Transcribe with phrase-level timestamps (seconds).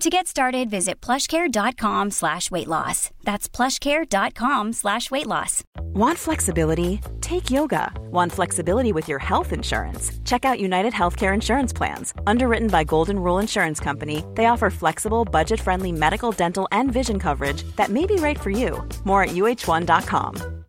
[0.00, 3.10] To get started, visit plushcare.com slash weight loss.
[3.24, 5.64] That's plushcare.com slash weight loss.
[5.94, 7.00] Want flexibility?
[7.22, 7.90] Take yoga.
[8.10, 10.12] Want flexibility with your health insurance?
[10.26, 12.12] Check out United Healthcare Insurance Plans.
[12.26, 17.18] Underwritten by Golden Rule Insurance Company, they offer flexible, budget friendly medical, dental, and vision
[17.18, 18.86] coverage that may be right for you.
[19.04, 20.65] More at uh1.com.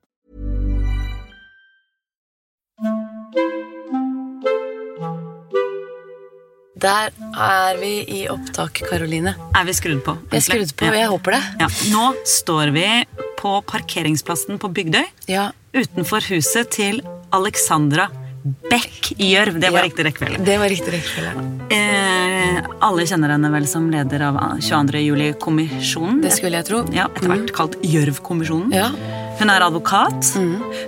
[6.77, 9.33] Der er vi i opptak, Karoline.
[9.57, 10.13] Er vi skrudd på?
[10.29, 11.41] Vi er skrudd på, jeg håper det.
[11.63, 11.69] Ja.
[11.93, 12.85] Nå står vi
[13.39, 15.05] på parkeringsplassen på Bygdøy.
[15.31, 17.01] Ja, Utenfor huset til
[17.35, 18.07] Alexandra
[18.69, 19.59] Beck Gjørv.
[19.59, 19.85] Det var Ja.
[19.89, 20.43] riktig rekkefølge.
[20.45, 21.31] det var riktig rekkefølge.
[21.71, 25.01] Eh, alle kjenner henne vel som leder av 22.
[25.03, 26.21] juli-kommisjonen.
[26.21, 26.83] Det skulle jeg tro.
[26.93, 28.71] Ja, Etter hvert kalt Gjørv-kommisjonen.
[28.73, 28.89] Ja.
[29.39, 30.31] Hun er advokat.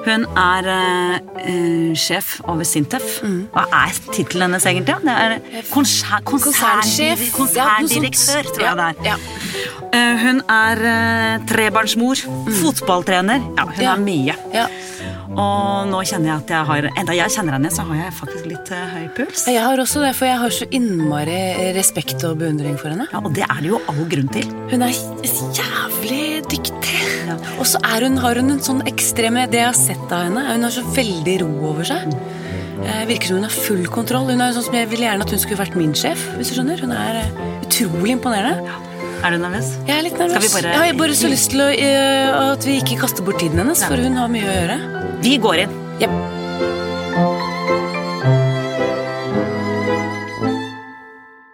[0.06, 3.20] Hun er eh, eh, sjef over Sintef.
[3.54, 4.96] Hva er tittelen hennes egentlig?
[5.04, 5.40] Det er
[5.72, 7.32] konser Konsernsjef.
[7.36, 8.96] Konserndirektør, tror jeg det er.
[9.06, 9.16] Ja.
[9.92, 12.16] Eh, Hun er eh, trebarnsmor,
[12.62, 13.42] fotballtrener.
[13.58, 14.36] Ja, hun er mye.
[14.54, 14.68] ja.
[15.30, 18.48] Og nå kjenner jeg at jeg har Enda jeg kjenner henne, så har jeg faktisk
[18.50, 19.46] litt eh, høy puls.
[19.52, 21.38] Jeg har også det, for jeg har så innmari
[21.78, 23.06] respekt og beundring for henne.
[23.14, 24.50] Ja, og det er det jo all grunn til.
[24.72, 24.96] Hun er
[25.60, 26.98] jævlig dyktig.
[27.30, 27.38] Ja.
[27.62, 30.66] Og så hun, har hun en sånn ekstreme Det jeg har sett av henne, hun
[30.66, 32.10] har så veldig ro over seg.
[32.80, 34.30] Eh, virker som hun har full kontroll.
[34.32, 36.22] Hun er sånn som Jeg ville gjerne at hun skulle vært min sjef.
[36.38, 36.82] hvis du skjønner.
[36.82, 38.80] Hun er eh, utrolig imponerende.
[39.20, 39.74] Er du nervøs?
[39.84, 40.40] Jeg er litt nervøs.
[40.48, 43.22] Skal vi bare- Jeg har bare så lyst til å, uh, at vi ikke kaster
[43.22, 44.99] bort tiden hennes, for hun har mye å gjøre.
[45.20, 45.72] Vi går inn.
[46.00, 46.12] Yep.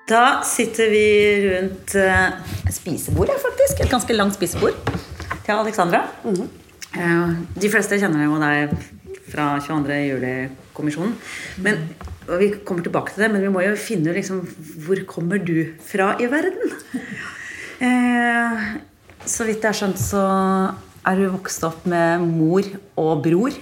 [0.05, 1.07] Da sitter vi
[1.47, 2.35] rundt uh,
[2.69, 3.81] spisebordet, faktisk.
[3.81, 4.77] Et ganske langt spisebord
[5.45, 6.03] til Alexandra.
[6.25, 8.75] Eh, de fleste kjenner jo deg
[9.31, 9.97] fra 22.
[10.11, 11.17] juli-kommisjonen.
[11.65, 11.81] Men,
[12.29, 14.43] og vi kommer tilbake til det, men vi må jo finne liksom
[14.85, 16.75] Hvor kommer du fra i verden?
[17.75, 18.61] Eh,
[19.27, 20.21] så vidt jeg har skjønt, så
[21.05, 22.67] er du vokst opp med mor
[23.01, 23.55] og bror.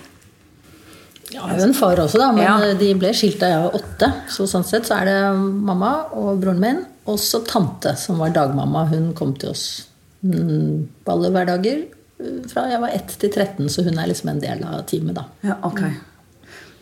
[1.34, 2.74] Ja, jeg har jo en far også, da, men Ja.
[2.78, 4.10] de ble skilt da jeg var åtte.
[4.30, 8.30] Så sånn sett så er det mamma og broren min, og så tante, som var
[8.36, 8.86] dagmamma.
[8.92, 9.88] Hun kom til oss
[10.24, 11.86] mm, på alle hverdager
[12.20, 15.16] eh, fra jeg var 1 til 13, så hun er liksom en del av teamet,
[15.18, 15.26] da.
[15.44, 15.82] Ja, ok.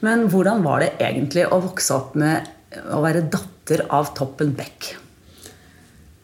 [0.02, 2.50] Men hvordan var det egentlig å vokse opp med
[2.92, 4.96] å være datter av Toppen Beck?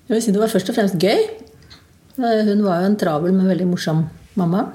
[0.08, 1.24] Jeg vil si det var først og fremst gøy.
[2.18, 4.06] Eh, Hun var jo en travel, men veldig morsom
[4.40, 4.66] mamma.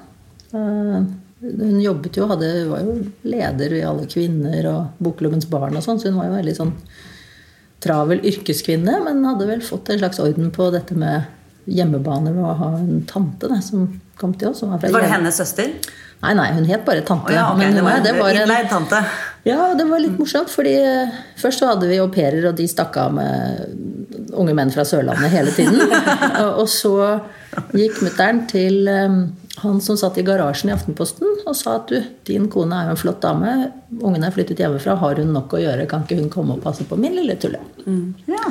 [0.53, 1.03] Eh,
[1.43, 2.93] Hun jobbet jo, hadde, var jo
[3.27, 6.71] leder i Alle kvinner og Bokklubbens barn og sånn, så hun var jo veldig sånn
[7.83, 11.27] travel yrkeskvinne, men hadde vel fått en slags orden på dette med
[11.67, 13.89] hjemmebane ved å ha en tante da, som
[14.21, 14.61] kom til oss.
[14.63, 15.73] Som var Var det hennes søster?
[16.23, 17.33] Nei, nei, hun het bare tante.
[17.33, 17.65] Oh, ja, okay.
[17.67, 19.03] men det var, det var en, tante.
[19.51, 22.69] ja, det var litt morsomt, fordi eh, først så hadde vi au pairer, og de
[22.71, 25.83] stakk av med unge menn fra Sørlandet hele tiden.
[26.45, 26.95] Og- og så
[27.75, 29.19] gikk mutter'n til eh,
[29.63, 32.97] han som satt i garasjen i Aftenposten og sa at du, din kone er jo
[32.97, 33.53] en flott dame,
[34.01, 36.87] ungene er flyttet hjemmefra, har hun nok å gjøre, kan ikke hun komme og passe
[36.89, 37.63] på min lille tulle?
[38.31, 38.45] Ja.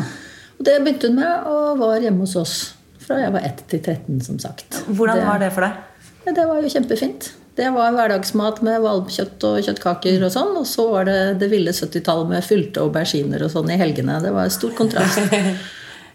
[0.57, 2.55] Og det begynte hun med, og var hjemme hos oss
[3.01, 4.81] fra jeg var 1 til 13, som sagt.
[4.88, 5.79] Hvordan var det for deg?
[6.25, 7.31] Ja, Det var jo kjempefint.
[7.57, 10.53] Det var hverdagsmat med valmkjøtt og kjøttkaker og sånn.
[10.55, 14.22] Og så var det det ville 70-tallet med fylte auberginer og sånn i helgene.
[14.23, 15.19] Det var stor kontrast.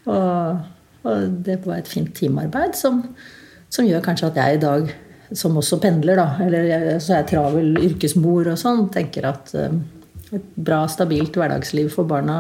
[0.06, 0.58] Og,
[1.02, 3.00] og det var et fint teamarbeid som,
[3.76, 4.94] som gjør kanskje at jeg i dag,
[5.36, 9.52] som også pendler, da, eller jeg, så er jeg travel yrkesmor og sånn, tenker at
[9.58, 9.76] eh,
[10.36, 12.38] et bra, stabilt hverdagsliv for barna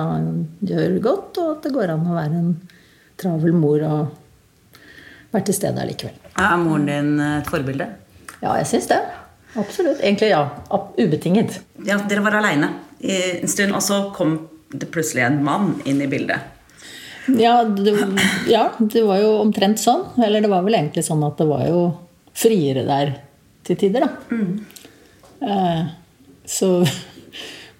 [0.66, 2.54] gjør godt, og at det går an å være en
[3.20, 4.80] travel mor og
[5.34, 6.16] være til stede allikevel.
[6.40, 7.88] Er moren din et forbilde?
[8.42, 9.00] Ja, jeg syns det.
[9.56, 10.02] Absolutt.
[10.02, 10.42] Egentlig ja.
[10.98, 11.60] Ubetinget.
[11.86, 14.38] Ja, Dere var aleine en stund, og så kom
[14.74, 16.55] det plutselig en mann inn i bildet.
[17.34, 17.94] Ja det,
[18.46, 20.04] ja, det var jo omtrent sånn.
[20.22, 21.82] Eller det var vel egentlig sånn at det var jo
[22.36, 23.14] friere der
[23.66, 24.38] til tider, da.
[25.46, 25.86] Eh,
[26.46, 26.70] så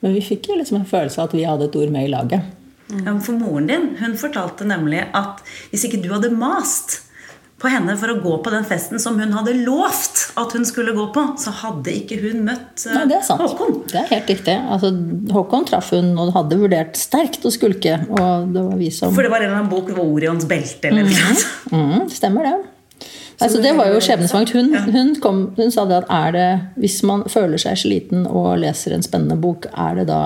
[0.02, 2.10] Men vi fikk jo liksom en følelse av at vi hadde et ord med i
[2.12, 2.52] laget.
[2.92, 5.40] Ja, for moren din hun fortalte nemlig at
[5.72, 7.00] hvis ikke du hadde mast
[7.66, 10.94] på henne for å gå på den festen som hun hadde lovt at hun skulle
[10.94, 13.42] gå på, så hadde ikke hun møtt uh, Nei, det er sant.
[13.42, 13.80] Håkon.
[13.90, 14.54] Det er helt riktig.
[14.54, 14.92] Altså,
[15.34, 17.98] Håkon traff hun og hadde vurdert sterkt å skulke.
[18.06, 21.08] Og det var vi som For det var en eller annen bok, Orions belte eller
[21.08, 21.46] noe sånt.
[21.74, 22.56] Mhm, Stemmer det.
[23.36, 24.54] Altså, det var jo skjebnesvangt.
[24.56, 26.46] Hun, hun, kom, hun sa det at er det,
[26.80, 30.20] hvis man føler seg sliten og leser en spennende bok, er det da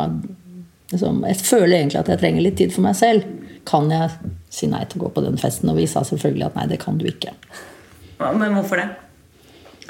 [0.92, 3.26] liksom, Jeg føler egentlig at jeg trenger litt tid for meg selv.
[3.70, 4.10] Kan jeg
[4.50, 5.70] si nei til å gå på den festen?
[5.70, 7.36] Og vi sa selvfølgelig at nei, det kan du ikke.
[8.18, 8.88] Men hvorfor det?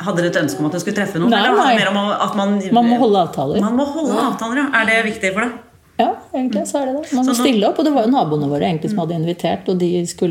[0.01, 1.33] Hadde dere et ønske om at dere skulle treffe noen?
[1.33, 1.73] Nei, nei.
[1.81, 3.61] mer om at man, Man må holde avtaler.
[3.65, 4.69] Man må holde avtaler, ja.
[4.81, 5.59] Er det viktig for deg?
[6.01, 7.13] Ja, egentlig så er det det.
[7.13, 7.81] Man må stille opp.
[7.81, 9.91] Og det var jo naboene våre egentlig som hadde invitert, og de,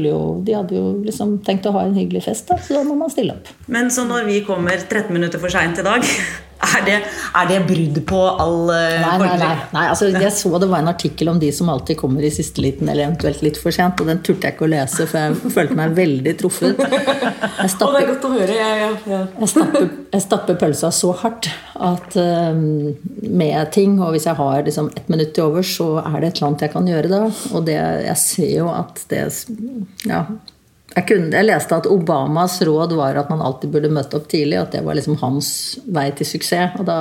[0.09, 2.97] jo, de hadde jo liksom tenkt å ha en hyggelig fest, da, så da må
[2.97, 3.51] man stille opp.
[3.69, 6.05] Men så når vi kommer 13 minutter for seint i dag,
[6.59, 6.95] er det,
[7.39, 9.51] er det brudd på all eh, Nei, nei, nei.
[9.75, 12.59] nei altså, jeg så det var en artikkel om de som alltid kommer i siste
[12.63, 15.53] liten, eller eventuelt litt for sent, og den turte jeg ikke å lese, for jeg
[15.55, 16.83] følte meg veldig truffet.
[17.59, 18.53] Jeg stapper, godt å høre.
[18.55, 19.19] Jeg, jeg, ja.
[19.41, 21.49] jeg stapper, jeg stapper pølsa så hardt
[21.89, 22.61] at um,
[23.19, 26.39] med ting, og hvis jeg har liksom ett minutt til overs, så er det et
[26.39, 27.21] eller annet jeg kan gjøre da.
[27.51, 27.77] Og det,
[28.07, 29.25] jeg ser jo at det
[30.07, 30.23] Ja.
[30.95, 34.57] Jeg, kunne, jeg leste at Obamas råd var at man alltid burde møte opp tidlig.
[34.61, 35.51] At det var liksom hans
[35.85, 36.77] vei til suksess.
[36.81, 36.99] Og da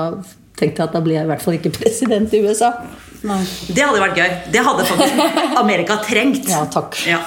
[0.59, 2.73] tenkte jeg at da blir jeg i hvert fall ikke president i USA.
[3.19, 4.35] Det hadde vært gøy.
[4.55, 6.51] Det hadde faktisk Amerika trengt.
[6.51, 6.99] Ja, takk.
[7.09, 7.23] Ja.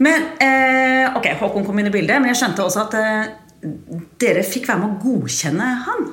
[0.00, 3.32] Men eh, ok, Håkon kom inn i bildet, men jeg skjønte også at eh,
[4.20, 6.06] dere fikk være med å godkjenne han.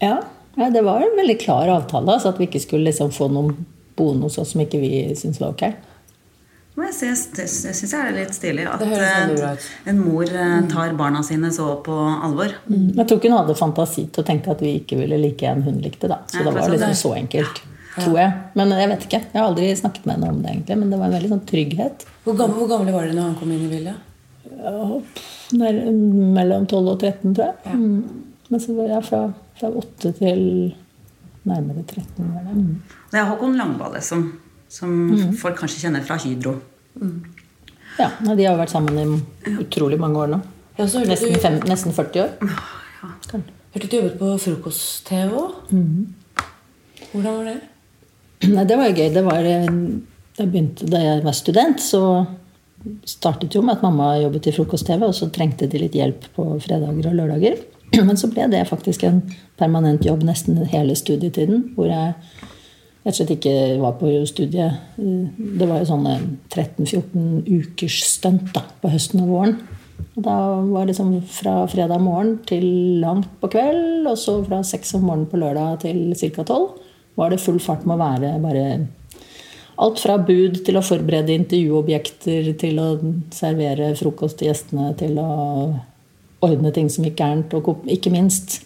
[0.00, 0.18] Ja,
[0.60, 3.54] ja, det var en veldig klar avtale, så at vi ikke skulle liksom få noen
[3.96, 5.64] bonus som ikke vi syntes var ok.
[6.80, 10.94] Men jeg synes, det syns jeg er litt stilig at eh, en mor eh, tar
[10.96, 11.92] barna sine så på
[12.24, 12.54] alvor.
[12.70, 15.60] Jeg tror ikke hun hadde fantasi til å tenke at vi ikke ville like en
[15.66, 16.08] hun likte.
[16.08, 16.22] da.
[16.26, 17.60] Så Ja, det var liksom det- så enkelt.
[17.98, 18.32] Tror jeg.
[18.56, 19.20] Men jeg vet ikke.
[19.20, 20.78] Jeg har aldri snakket med henne om det, egentlig.
[20.78, 22.06] Men det var en veldig sånn trygghet.
[22.24, 24.06] Hvor, gamle, hvor gamle var dere når han kom inn i bildet?
[25.60, 25.78] Nær,
[26.38, 27.74] mellom 12 og 13, tror jeg.
[27.74, 28.24] Mm.
[28.50, 29.20] Men så var jeg fra,
[29.58, 30.74] fra 8 til
[31.46, 32.04] nærmere 13.
[32.16, 32.54] Det.
[32.54, 32.82] Mm.
[33.10, 34.24] Det er Håkon Langballe som,
[34.68, 34.94] som
[35.40, 36.56] folk kanskje kjenner fra Hydro.
[37.98, 40.40] Ja, De har jo vært sammen i utrolig mange år nå.
[40.78, 42.30] Ja, Nesten, du, fem, nesten 40 år.
[43.74, 45.74] hørte du jobbet på frokost-TV òg?
[47.10, 47.58] Hvordan var det?
[48.48, 49.08] Nei, det var jo gøy.
[49.12, 49.66] Det var, eh,
[50.38, 52.02] jeg begynte, da jeg var student, så
[53.04, 56.46] startet jo med at mamma jobbet i frokost-TV, og så trengte de litt hjelp på
[56.64, 57.58] fredager og lørdager.
[58.06, 59.20] Men så ble det faktisk en
[59.60, 62.14] permanent jobb nesten hele studietiden, hvor jeg
[63.00, 64.96] rett og slett ikke var på studiet.
[64.96, 66.16] Det var jo sånne
[66.52, 69.56] 13-14 ukers stunt på høsten og våren.
[70.16, 70.36] Og da
[70.66, 72.64] var det liksom fra fredag morgen til
[73.02, 76.44] langt på kveld, og så fra seks om morgenen på lørdag til ca.
[76.44, 76.78] tolv
[77.18, 78.64] var det full fart med å være bare
[79.80, 82.88] Alt fra bud til å forberede intervjuobjekter, til å
[83.32, 85.30] servere frokost til gjestene, til å
[86.44, 88.58] ordne ting som gikk gærent, og ikke minst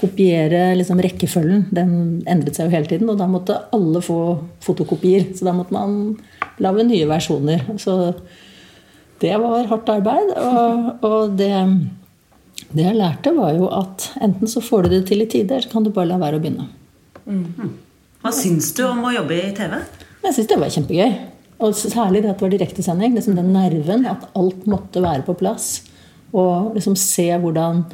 [0.00, 1.66] kopiere liksom rekkefølgen.
[1.74, 1.92] Den
[2.30, 4.20] endret seg jo hele tiden, og da måtte alle få
[4.64, 5.28] fotokopier.
[5.36, 6.16] Så da måtte man
[6.62, 7.66] lage nye versjoner.
[7.80, 7.96] Så
[9.20, 10.32] det var hardt arbeid.
[10.40, 11.52] Og, og det,
[12.72, 15.68] det jeg lærte, var jo at enten så får du det til i tide, eller
[15.68, 16.68] så kan du bare la være å begynne.
[18.20, 19.78] Hva syns du om å jobbe i TV?
[20.24, 21.18] Jeg syns det var kjempegøy.
[21.60, 23.16] Og særlig det at det var direktesending.
[23.16, 25.82] Liksom den nerven, at alt måtte være på plass.
[26.32, 27.84] Og liksom se hvordan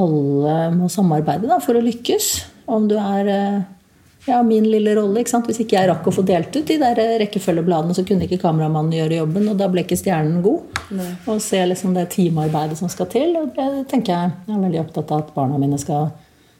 [0.00, 2.32] alle må samarbeide da, for å lykkes.
[2.72, 3.62] Om du er eh,
[4.26, 5.20] ja, min lille rolle.
[5.20, 5.48] ikke sant?
[5.50, 8.40] Hvis ikke jeg rakk å få delt ut de der eh, rekkefølgebladene, så kunne ikke
[8.42, 10.82] kameramannen gjøre jobben, og da ble ikke stjernen god.
[11.26, 13.34] Og se liksom det teamarbeidet som skal til.
[13.40, 16.12] Og det tenker jeg jeg er veldig opptatt av at barna mine skal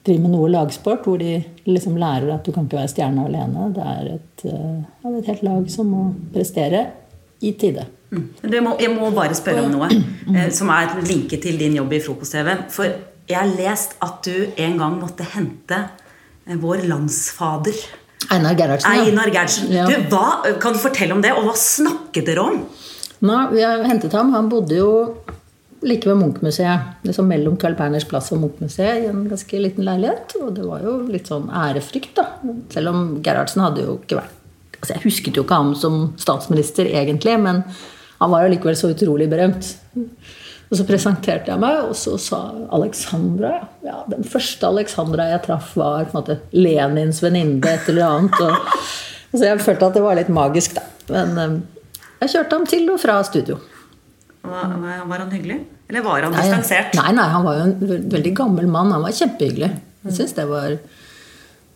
[0.03, 1.37] drive med noe lagsport, hvor de
[1.69, 3.69] liksom lærer at du kan ikke være stjerne alene.
[3.73, 6.85] Det er et, eh, ja, det er et helt lag som må prestere
[7.43, 7.87] i tide.
[8.13, 12.01] Det må, jeg må bare spørre om noe som er linket til din jobb i
[12.03, 12.51] Frokost-TV.
[12.69, 12.91] For
[13.29, 17.77] jeg har lest at du en gang måtte hente eh, vår landsfader.
[18.31, 18.91] Einar Gerhardsen.
[18.91, 19.71] Einar Gerhardsen.
[19.73, 19.85] Ja.
[19.87, 22.59] Du, hva, kan du fortelle om det, og hva snakket dere om?
[23.23, 24.33] Nå, vi har hentet ham.
[24.35, 24.91] Han bodde jo
[25.83, 26.99] like ved Munchmuseet.
[27.07, 30.37] Liksom mellom Carl Berners plass og Munchmuseet i en ganske liten leilighet.
[30.41, 32.29] Og det var jo litt sånn ærefrykt, da.
[32.73, 34.39] Selv om Gerhardsen hadde jo ikke vært
[34.83, 37.61] altså Jeg husket jo ikke ham som statsminister egentlig, men
[38.19, 39.69] han var jo likevel så utrolig berømt.
[40.73, 42.39] Og så presenterte jeg meg, og så sa
[42.73, 43.51] Alexandra
[43.85, 48.39] ja, Den første Alexandra jeg traff, var på en måte Lenins venninne, et eller annet.
[48.41, 48.71] Og,
[49.37, 50.87] så jeg følte at det var litt magisk, da.
[51.13, 51.53] Men eh,
[52.23, 53.59] jeg kjørte ham til og fra studio.
[54.41, 55.59] Var, var- var han hyggelig?
[55.91, 56.95] Eller var han Nei, distansert?
[56.97, 58.89] Nei, nei, han var jo en veldig gammel mann.
[58.95, 59.69] Han var kjempehyggelig.
[60.07, 60.73] Jeg syns det var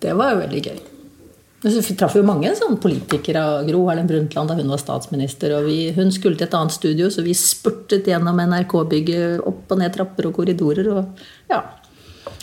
[0.02, 0.80] Det var jo veldig gøy.
[1.68, 5.54] Vi traff jo mange sånn politikere av Gro Harlem Brundtland da hun var statsminister.
[5.58, 9.82] og vi, Hun skulle til et annet studio, så vi spurtet gjennom NRK-bygget opp og
[9.82, 10.88] ned trapper og korridorer.
[10.94, 11.06] og
[11.50, 11.64] ja,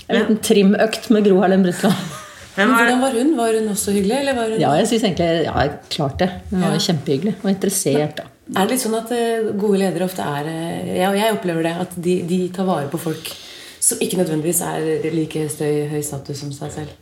[0.09, 1.95] En liten trimøkt med Gro Harlem Brundtland.
[2.57, 3.33] Men hvordan var hun?
[3.37, 4.17] Var hun også hyggelig?
[4.21, 4.61] Eller var hun...
[4.63, 6.31] Ja, jeg synes egentlig, ja, klarte det.
[6.53, 6.83] Hun var Ja.
[6.85, 8.17] kjempehyggelig og interessert.
[8.21, 8.29] da.
[8.55, 11.63] Er det litt sånn at eh, gode ledere ofte er eh, Ja, og jeg opplever
[11.67, 11.73] det.
[11.81, 13.33] At de, de tar vare på folk
[13.81, 16.93] som ikke nødvendigvis er like støy, høy status som seg selv.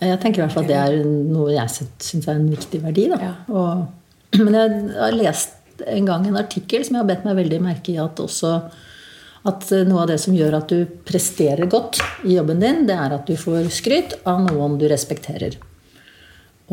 [0.00, 3.06] Jeg tenker i hvert fall at det er noe jeg syns er en viktig verdi.
[3.12, 3.20] Da.
[3.22, 3.34] Ja.
[3.52, 3.84] Og,
[4.44, 5.60] men jeg har lest
[5.90, 8.56] en gang en artikkel som jeg har bedt meg veldig merke i at også
[9.44, 13.12] at noe av det som gjør at du presterer godt i jobben din, det er
[13.12, 15.58] at du får skryt av noen du respekterer.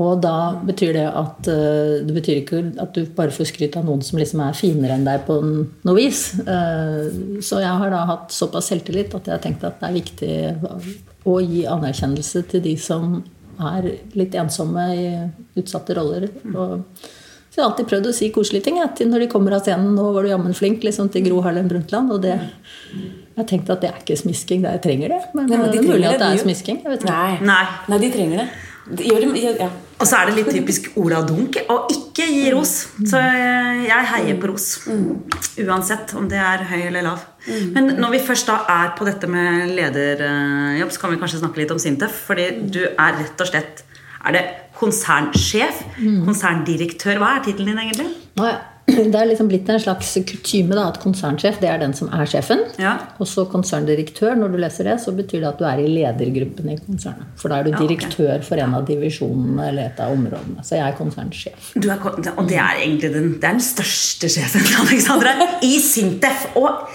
[0.02, 0.34] Og da
[0.66, 4.20] betyr det at eh, det betyr ikke at du bare får skryt av noen som
[4.22, 6.24] liksom er finere enn deg på noe vis.
[6.42, 7.12] Eh,
[7.44, 10.34] Så jeg har da hatt såpass selvtillit at jeg har tenkt at det er viktig
[11.30, 13.20] å gi anerkjennelse til de som
[13.62, 15.10] er litt ensomme i
[15.60, 16.30] utsatte roller.
[16.56, 16.80] Og
[17.52, 19.66] så jeg har alltid prøvd å si koselige ting jeg, til når de kommer av
[19.66, 19.92] scenen.
[19.94, 22.14] 'Nå var du jammen flink', liksom, til Gro Harlem Brundtland.
[22.16, 22.38] Og det,
[22.96, 24.64] jeg har tenkt at det er ikke smisking.
[24.64, 25.22] Det, jeg trenger det.
[25.36, 26.80] Men, ja, men de det er mulig at det det, er smisking.
[26.82, 27.12] Jeg vet ikke.
[27.12, 27.40] Nei.
[27.52, 27.66] Nei.
[27.92, 28.48] Nei, de trenger det.
[28.90, 29.68] Gjør det ja.
[30.02, 32.72] Og så er det litt typisk Ola Dunk å ikke gi ros.
[33.06, 34.66] Så jeg heier på ros.
[35.62, 37.28] Uansett om det er høy eller lav.
[37.76, 41.62] Men når vi først da er på dette med lederjobb, så kan vi kanskje snakke
[41.62, 42.24] litt om Sintef.
[42.32, 43.86] Fordi du er rett og slett
[44.22, 44.44] Er det
[44.78, 45.86] konsernsjef?
[46.26, 47.22] Konserndirektør?
[47.22, 48.10] Hva er tittelen din egentlig?
[48.38, 48.52] Nei,
[48.92, 52.64] Det er liksom blitt en slags kutyme at konsernsjef det er den som er sjefen.
[52.82, 52.96] Ja.
[53.22, 56.74] Og så konserndirektør, når du leser det, så betyr det at du er i ledergruppen
[56.74, 57.30] i konsernet.
[57.40, 57.88] For da er du Ja, okay.
[57.88, 60.66] direktør for en av divisjonene eller et av områdene.
[60.68, 61.72] Så jeg er konsernsjef.
[61.76, 62.02] Du er,
[62.36, 66.50] og det er egentlig den, det er den største sjefen Alexandra, i Sintef.
[66.60, 66.90] Og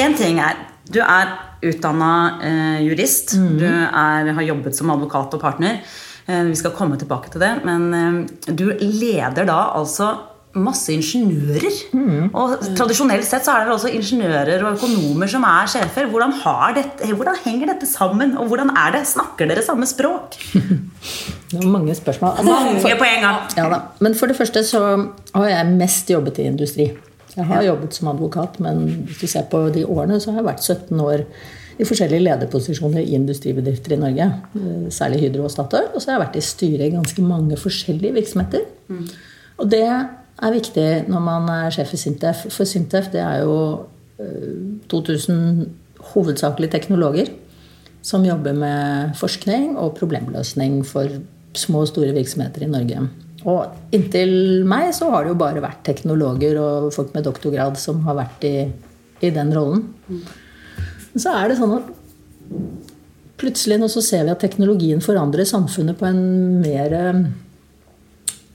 [0.00, 1.32] én ting er Du er
[1.66, 3.34] utdanna eh, jurist.
[3.34, 5.80] Du er, har jobbet som advokat og partner.
[6.26, 7.52] Eh, vi skal komme tilbake til det.
[7.66, 10.12] Men eh, du leder da altså
[10.56, 11.76] masse ingeniører.
[12.34, 16.08] Og tradisjonelt sett så er det vel også ingeniører og økonomer som er sjefer.
[16.12, 18.36] Hvordan, har dette, hvordan henger dette sammen?
[18.40, 19.02] Og hvordan er det?
[19.10, 20.36] Snakker dere samme språk?
[21.46, 22.30] Det var mange spørsmål.
[22.40, 23.36] Altså, Mange for- på en gang.
[23.56, 23.80] Ja.
[24.02, 24.80] Men for det første så
[25.34, 26.88] har jeg mest jobbet i industri.
[27.36, 30.48] Jeg har jobbet som advokat, men hvis du ser på de årene, så har jeg
[30.48, 31.22] vært 17 år
[31.78, 34.26] i forskjellige lederposisjoner i industribedrifter i Norge.
[34.56, 35.90] eh, Særlig Hydro og Statoil.
[35.94, 38.64] Og så har jeg vært i styret i ganske mange forskjellige virksomheter.
[39.58, 39.84] Og det
[40.42, 42.46] er viktig når man er sjef i Sintef.
[42.52, 43.58] For Sintef det er jo
[44.20, 45.66] eh, 2000
[46.12, 47.32] hovedsakelig teknologer
[48.06, 51.10] som jobber med forskning og problemløsning for
[51.56, 53.06] små og store virksomheter i Norge.
[53.46, 58.02] Og inntil meg så har det jo bare vært teknologer og folk med doktorgrad som
[58.06, 58.56] har vært i,
[59.22, 59.86] i den rollen.
[60.10, 61.90] Men så er det sånn at
[63.40, 66.22] plutselig nå så ser vi at teknologien forandrer samfunnet på en
[66.62, 67.22] mer eh,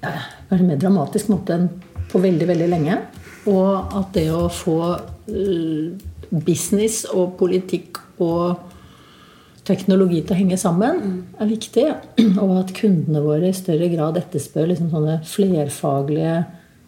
[0.02, 0.14] ja,
[0.52, 1.70] kanskje mer dramatisk måte enn
[2.12, 3.00] på veldig, veldig lenge.
[3.50, 4.78] Og at det å få
[5.32, 5.96] eh,
[6.32, 8.68] business og politikk og
[9.66, 11.00] teknologi til å henge sammen
[11.40, 11.86] er viktig.
[12.44, 16.36] Og at kundene våre i større grad etterspør liksom sånne flerfaglige,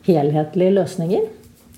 [0.09, 1.25] helhetlige løsninger.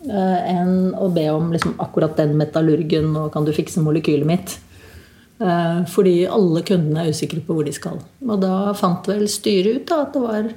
[0.09, 4.57] eh, Enn å be om liksom akkurat den metallurgen og kan du fikse molekylet mitt.
[5.39, 7.99] Eh, Fordi alle kundene er usikre på hvor de skal.
[8.25, 10.53] Og da fant vel styret ut da, at det var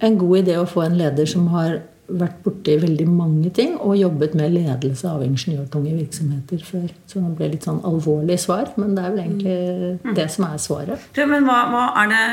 [0.00, 1.80] en god idé å få en leder som har
[2.10, 6.88] vært borti veldig mange ting og jobbet med ledelse av ingeniørtunge virksomheter før.
[7.06, 10.58] Så det ble litt sånn alvorlig svar, men det er vel egentlig det som er
[10.62, 11.06] svaret.
[11.14, 12.24] Du, men hva, hva er det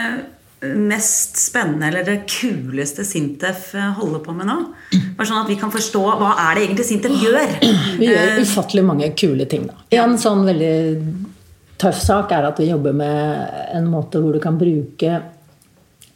[0.73, 4.57] mest spennende eller det kuleste Sintef eh, holder på med nå?
[5.19, 7.57] Bare sånn at vi kan forstå hva er det egentlig Sintef gjør?
[8.01, 9.69] Vi gjør ufattelig mange kule ting.
[9.69, 9.77] da.
[10.01, 10.77] En sånn veldig
[11.77, 15.19] tøff sak er at vi jobber med en måte hvor du kan bruke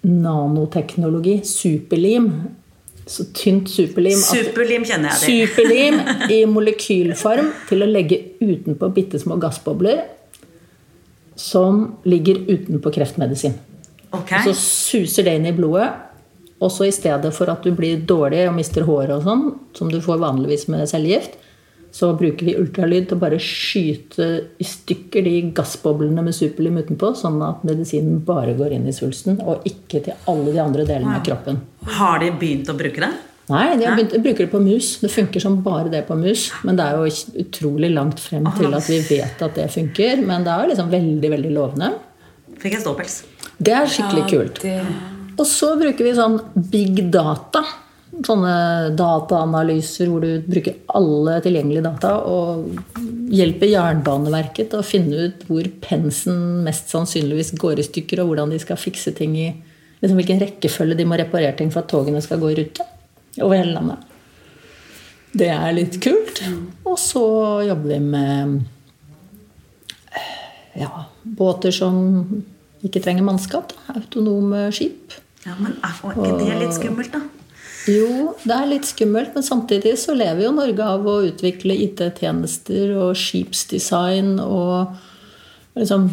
[0.07, 2.31] nanoteknologi, superlim,
[3.05, 5.49] så tynt superlim Superlim kjenner jeg det.
[5.49, 5.99] Superlim
[6.35, 10.05] i molekylform til å legge utenpå bitte små gassbobler
[11.39, 13.57] som ligger utenpå kreftmedisin.
[14.13, 14.35] Ok.
[14.45, 15.89] Så suser det inn i blodet.
[16.61, 19.89] Og så i stedet for at du blir dårlig og mister håret og sånn, som
[19.89, 21.39] du får vanligvis med cellegift,
[21.91, 24.27] så bruker vi ultralyd til å bare skyte
[24.61, 29.41] i stykker de gassboblene med superlim utenpå, sånn at medisinen bare går inn i svulsten,
[29.43, 31.59] og ikke til alle de andre delene av kroppen.
[31.99, 33.11] Har de begynt å bruke det?
[33.51, 34.93] Nei, de har begynt, bruker det på mus.
[35.01, 36.45] Det funker som bare det på mus.
[36.63, 40.21] Men det er jo utrolig langt frem til at vi vet at det funker.
[40.23, 41.91] Men det er jo liksom veldig, veldig lovende.
[42.61, 43.17] Fikk jeg ståpels?
[43.59, 44.63] Det er skikkelig kult.
[45.35, 46.37] Og så bruker vi sånn
[46.71, 47.65] big data
[48.11, 52.67] sånne dataanalyser hvor du bruker alle tilgjengelige data og
[53.31, 58.51] hjelper Jernbaneverket til å finne ut hvor pensen mest sannsynligvis går i stykker, og hvordan
[58.51, 59.49] de skal fikse ting i
[60.01, 62.87] liksom hvilken rekkefølge de må reparere ting for at togene skal gå i rute
[63.39, 64.07] over hele landet.
[65.31, 66.41] Det er litt kult.
[66.83, 67.23] Og så
[67.63, 68.57] jobber vi med
[70.75, 72.01] ja, båter som
[72.83, 73.71] ikke trenger mannskap.
[73.71, 73.99] Da.
[74.01, 75.15] Autonome skip.
[75.45, 77.40] Ja, Men er ikke det litt skummelt, da?
[77.89, 82.93] Jo, det er litt skummelt, men samtidig så lever jo Norge av å utvikle IT-tjenester
[82.99, 84.99] og skipsdesign og
[85.79, 86.09] liksom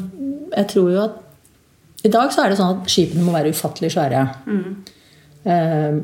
[0.49, 3.91] Jeg tror jo at I dag så er det sånn at skipene må være ufattelig
[3.93, 4.23] svære.
[4.47, 4.69] Mm.
[5.51, 5.99] Eh,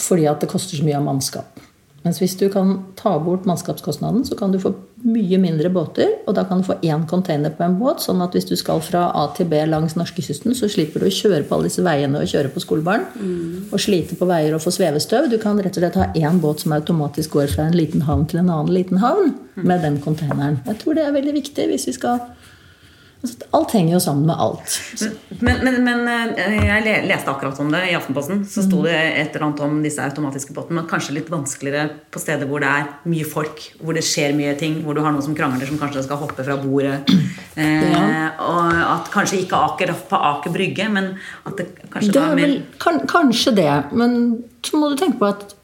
[0.00, 1.60] fordi at det koster så mye av mannskap.
[2.04, 6.10] Mens hvis du kan ta bort mannskapskostnaden, så kan du få mye mindre båter.
[6.28, 8.02] Og da kan du få én container på en båt.
[8.04, 11.14] sånn at hvis du skal fra A til B langs norskekysten, så slipper du å
[11.14, 13.06] kjøre på alle disse veiene og kjøre på skolebarn.
[13.16, 13.72] Mm.
[13.72, 15.30] Og slite på veier og få svevestøv.
[15.32, 18.28] Du kan rett og slett ha én båt som automatisk går fra en liten havn
[18.28, 20.60] til en annen liten havn med den containeren.
[20.68, 22.20] Jeg tror det er veldig viktig hvis vi skal
[23.50, 24.74] alt henger jo sammen med alt.
[25.38, 28.42] Men, men, men, eh, jeg leste akkurat om det i Aftenposten.
[28.48, 30.80] Så sto det et eller annet om disse automatiske pottene.
[30.80, 34.54] Men kanskje litt vanskeligere på steder hvor det er mye folk, hvor det skjer mye
[34.60, 34.80] ting.
[34.84, 37.00] Hvor du har noen som krangler som kanskje skal hoppe fra bordet.
[37.54, 38.32] Eh, ja.
[38.42, 41.12] Og at kanskje ikke Aker på Aker Brygge, men
[41.46, 43.74] at det kanskje det er vel, kan, Kanskje det.
[43.94, 44.16] Men
[44.66, 45.54] så må du tenke på at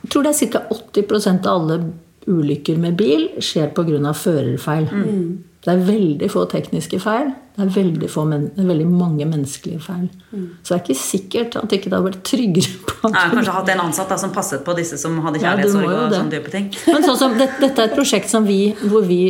[0.00, 0.62] jeg tror det er ca.
[0.74, 1.78] 80% av alle
[2.26, 4.10] ulykker med bil skjer pga.
[4.10, 4.88] førerfeil.
[4.90, 5.44] Mm.
[5.66, 7.32] Det er veldig få tekniske feil.
[7.56, 10.04] Det er veldig, få, det er veldig mange menneskelige feil.
[10.30, 10.44] Mm.
[10.60, 13.72] Så det er ikke sikkert at ikke det hadde vært tryggere på Nei, Kanskje hatt
[13.74, 16.68] en ansatt da, som passet på disse som hadde kjærlighetssorg ja, og sånne type ting.
[16.86, 19.20] Men sånn som, dette, dette er et prosjekt som vi, hvor vi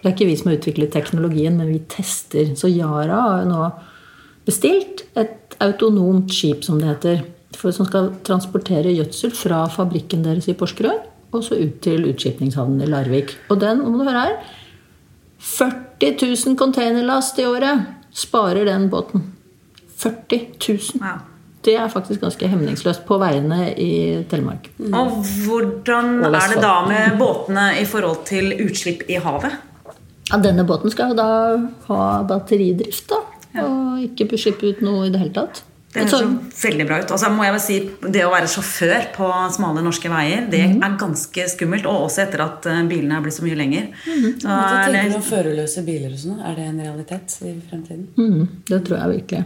[0.00, 2.50] Det er ikke vi som har utviklet teknologien, men vi tester.
[2.58, 3.68] Så Yara har nå
[4.46, 7.22] bestilt et autonomt skip, som det heter,
[7.54, 11.02] for, som skal transportere gjødsel fra fabrikken deres i Porsgrunn
[11.34, 13.34] og så ut til utskipningshavnen i Larvik.
[13.52, 14.36] Og den, om du hører her
[15.38, 16.16] 40
[16.46, 19.32] 000 containerlast i året sparer den båten.
[19.96, 20.78] 40 000.
[21.00, 21.20] Wow.
[21.60, 23.92] Det er faktisk ganske hemningsløst på veiene i
[24.30, 24.70] Telemark.
[24.78, 24.94] Mm.
[24.94, 29.56] Og hvordan er det da med båtene i forhold til utslipp i havet?
[30.28, 31.30] Ja, denne båten skal jo da
[31.88, 33.22] ha batteridrift, da.
[33.56, 33.64] Ja.
[33.64, 35.64] Og ikke slippe ut noe i det hele tatt.
[35.98, 37.12] Det høres så veldig bra ut.
[37.16, 37.78] Altså, må jeg vel si,
[38.16, 40.78] Det å være sjåfør på smale norske veier, det mm.
[40.86, 41.88] er ganske skummelt.
[41.90, 43.90] Og også etter at eh, bilene er blitt så mye lenger.
[44.06, 44.26] Mm.
[44.40, 46.40] Så, Hva tenker du om førerløse biler og sånn?
[46.40, 48.06] Er det en realitet i fremtiden?
[48.18, 48.62] Mm.
[48.70, 49.44] Det tror jeg virkelig.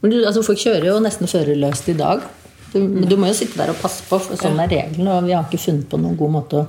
[0.00, 2.24] Men du, altså, folk kjører jo nesten førerløst i dag.
[2.70, 5.18] Du, du, må jo sitte der og passe på, for sånn er reglene.
[5.18, 6.68] Og vi har ikke funnet på noen god måte å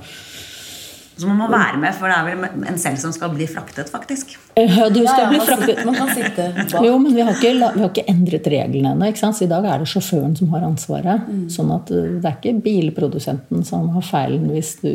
[1.22, 3.90] så man må være med, for det er vel en selv som skal bli fraktet,
[3.92, 4.34] faktisk.
[4.58, 5.82] Ja, du skal ja, bli fraktet.
[5.86, 6.74] Man kan sitte bak.
[6.82, 9.10] Jo, men vi har ikke, vi har ikke endret reglene ennå.
[9.22, 11.30] Så i dag er det sjåføren som har ansvaret.
[11.30, 11.46] Mm.
[11.54, 14.90] Sånn at uh, det er ikke bilprodusenten som har feilen hvis du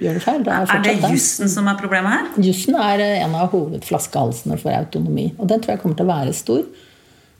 [0.00, 0.42] gjør det feil.
[0.42, 2.44] Det er, er, det jussen som er problemet her?
[2.50, 5.30] Jussen er uh, en av hovedflaskehalsene for autonomi.
[5.38, 6.64] Og den tror jeg kommer til å være stor.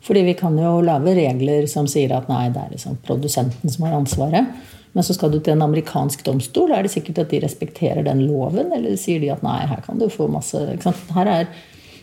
[0.06, 3.88] Fordi vi kan jo lage regler som sier at nei, det er liksom produsenten som
[3.88, 4.54] har ansvaret.
[4.92, 6.72] Men så skal du til en amerikansk domstol.
[6.74, 8.72] Er det sikkert at de respekterer den loven?
[8.74, 11.52] Eller sier de at nei, her kan du få masse her er,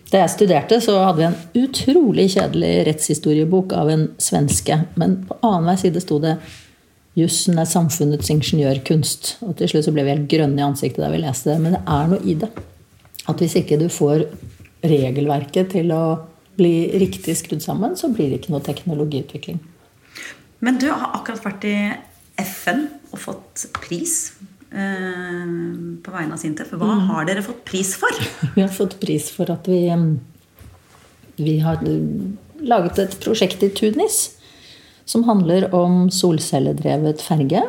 [0.07, 4.77] Da jeg studerte, så hadde vi en utrolig kjedelig rettshistoriebok av en svenske.
[4.95, 6.37] Men på annenhver side sto det
[7.17, 9.43] 'Jussen er samfunnets ingeniørkunst'.
[9.43, 11.59] Og til slutt så ble vi helt grønne i ansiktet da vi leste det.
[11.59, 12.49] Men det er noe i det.
[13.27, 14.23] At hvis ikke du får
[14.85, 16.19] regelverket til å
[16.55, 19.59] bli riktig skrudd sammen, så blir det ikke noe teknologiutvikling.
[20.59, 21.77] Men du har akkurat vært i
[22.37, 24.15] FN og fått pris
[24.71, 25.43] eh,
[26.03, 26.73] på vegne av Sintef.
[26.73, 27.05] Hva mm.
[27.11, 28.23] har dere fått pris for?
[28.55, 29.81] Vi har fått pris for at vi,
[31.37, 31.83] vi har
[32.57, 34.37] laget et prosjekt i Tunis
[35.07, 37.61] som handler om solcelledrevet ferge.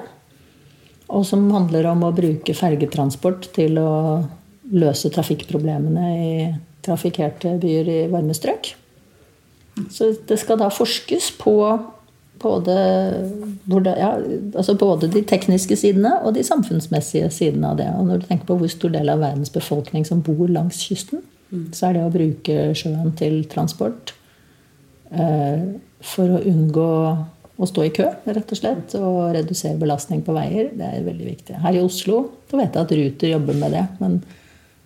[1.09, 3.93] Og som handler om å bruke fergetransport til å
[4.75, 6.33] løse trafikkproblemene i
[6.85, 8.73] trafikkerte byer i varme strøk.
[9.95, 11.55] Så det skal da forskes på
[12.43, 14.11] både, ja,
[14.55, 17.89] altså både, de tekniske sidene og de samfunnsmessige sidene av det.
[17.95, 21.25] Og når du tenker på hvor stor del av verdens befolkning som bor langs kysten,
[21.51, 21.67] mm.
[21.77, 24.15] så er det å bruke sjøen til transport
[25.11, 25.67] eh,
[26.05, 26.93] for å unngå
[27.59, 31.27] å stå i kø, rett og slett, og redusere belastning på veier, det er veldig
[31.27, 31.57] viktig.
[31.65, 32.21] Her i Oslo
[32.51, 33.87] så vet jeg at Ruter jobber med det.
[33.99, 34.21] men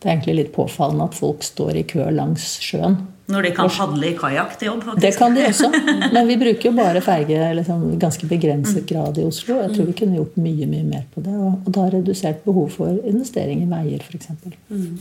[0.02, 2.98] det er egentlig litt påfallende at folk står i kø langs sjøen.
[3.30, 5.02] Når de kan padle i kajakk til jobb, faktisk.
[5.04, 5.68] Det kan de også.
[6.12, 9.60] Men vi bruker jo bare ferge liksom, ganske begrenset grad i Oslo.
[9.62, 11.34] Jeg tror vi kunne gjort mye mye mer på det.
[11.38, 14.32] Og, da redusert behov for investering i veier, f.eks.
[14.68, 14.98] Mm.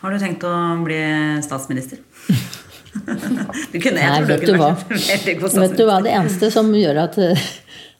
[0.00, 1.00] Har du tenkt å bli
[1.46, 2.04] statsminister?
[2.90, 4.70] Du kunne, jeg Nei, tror du vet du hva?
[4.90, 7.18] Vet du hva, det eneste som gjør at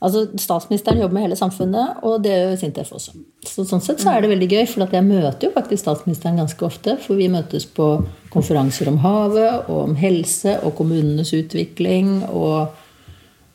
[0.00, 3.12] Altså, Statsministeren jobber med hele samfunnet, og det gjør Sintef også.
[3.44, 6.64] Så, sånn sett så er det veldig gøy, for jeg møter jo faktisk statsministeren ganske
[6.64, 6.96] ofte.
[7.04, 7.90] For vi møtes på
[8.32, 12.72] konferanser om havet, og om helse, og kommunenes utvikling, og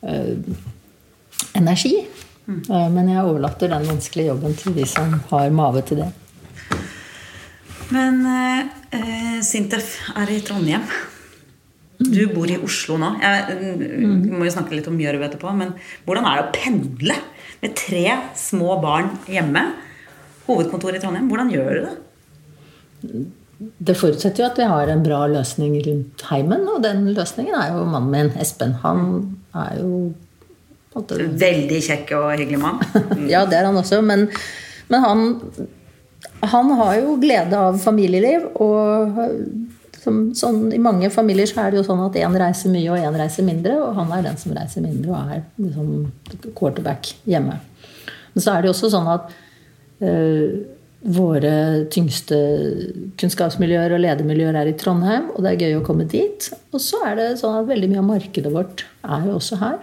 [0.06, 0.38] øh,
[1.58, 1.96] energi.
[2.46, 2.92] Mm.
[2.94, 6.12] men jeg overlater den vanskelige jobben til de som har mage til det.
[7.90, 8.60] Men eh,
[8.94, 10.86] eh, Sintef er i Trondheim.
[11.98, 13.14] Du bor i Oslo nå.
[13.22, 15.52] Jeg vi må jo snakke litt om Gjørv etterpå.
[15.56, 15.72] Men
[16.04, 17.16] hvordan er det å pendle
[17.62, 18.04] med tre
[18.36, 19.64] små barn hjemme?
[20.46, 21.30] Hovedkontor i Trondheim.
[21.30, 23.24] Hvordan gjør du det?
[23.56, 27.72] Det forutsetter jo at vi har en bra løsning rundt heimen, og den løsningen er
[27.72, 28.74] jo mannen min, Espen.
[28.82, 29.06] Han
[29.56, 30.02] er jo
[30.92, 32.82] måte, Veldig kjekk og hyggelig mann.
[33.32, 34.26] Ja, det er han også, men,
[34.92, 35.24] men han,
[36.52, 38.44] han har jo glede av familieliv.
[38.60, 39.16] Og
[40.06, 43.02] som, sånn, i mange familier så er det jo sånn at én reiser mye og
[43.02, 43.74] én reiser mindre.
[43.82, 47.58] Og han er den som reiser mindre og er liksom quarterback hjemme.
[48.36, 49.32] Men så er det jo også sånn at
[50.04, 50.58] øh,
[51.16, 51.54] våre
[51.92, 52.38] tyngste
[53.20, 56.48] kunnskapsmiljøer og ledermiljøer er i Trondheim, og det er gøy å komme dit.
[56.74, 59.80] Og så er det sånn at veldig mye av markedet vårt er jo også her.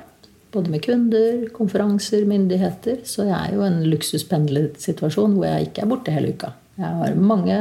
[0.53, 3.01] Både med kunder, konferanser, myndigheter.
[3.09, 6.53] Så jeg er jo en luksuspendlersituasjon hvor jeg ikke er borte hele uka.
[6.79, 7.59] Jeg har mange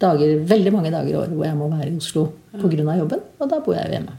[0.00, 2.96] dager, veldig mange dager i året hvor jeg må være i Oslo pga.
[2.98, 4.16] jobben, og da bor jeg jo hjemme.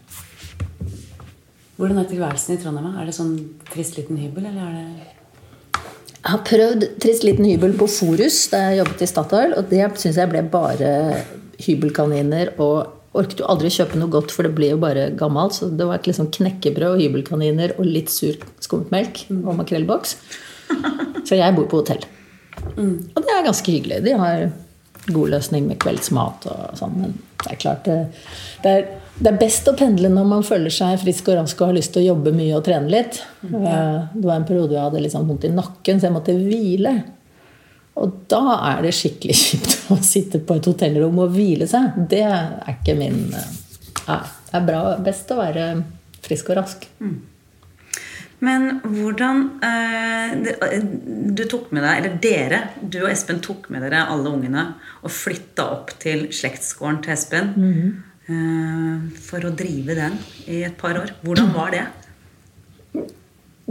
[1.82, 2.94] Hvordan er tilværelsen i Trondheim?
[3.02, 3.34] Er det sånn
[3.72, 5.82] trist liten hybel, eller er det
[6.22, 9.88] Jeg har prøvd trist liten hybel på Forus da jeg jobbet i Statoil, og det
[9.98, 10.92] syns jeg ble bare
[11.62, 15.58] hybelkaniner og orket jo aldri kjøpe noe godt, for det blir jo bare gammelt.
[15.58, 18.38] Så det var et liksom knekkebrød og hybelkaniner og litt sur
[18.94, 20.16] melk, og makrellboks.
[21.28, 22.06] Så jeg bor på hotell.
[22.78, 24.04] Og det er ganske hyggelig.
[24.06, 24.52] De har
[25.08, 26.98] god løsning med kveldsmat og sånn.
[27.02, 27.96] Men det er klart det,
[28.64, 28.84] det, er,
[29.18, 31.94] det er best å pendle når man føler seg frisk og rask og har lyst
[31.96, 33.22] til å jobbe mye og trene litt.
[33.46, 36.38] Eh, Det var en periode jeg hadde litt sånn vondt i nakken, så jeg måtte
[36.38, 36.94] hvile.
[38.02, 38.44] Og da
[38.76, 41.98] er det skikkelig kjipt å sitte på et hotellrom og hvile seg.
[42.14, 43.52] Det er ikke min eh,
[44.06, 45.68] Det er bra, best å være
[46.22, 46.88] frisk og rask.
[48.42, 50.86] Men hvordan eh, eh,
[51.38, 54.66] Du tok med deg, eller dere, du og Espen tok med dere alle ungene
[55.02, 57.52] og flytta opp til slektsgården til Espen
[58.26, 60.18] eh, for å drive den
[60.50, 61.14] i et par år.
[61.22, 61.86] Hvordan var det?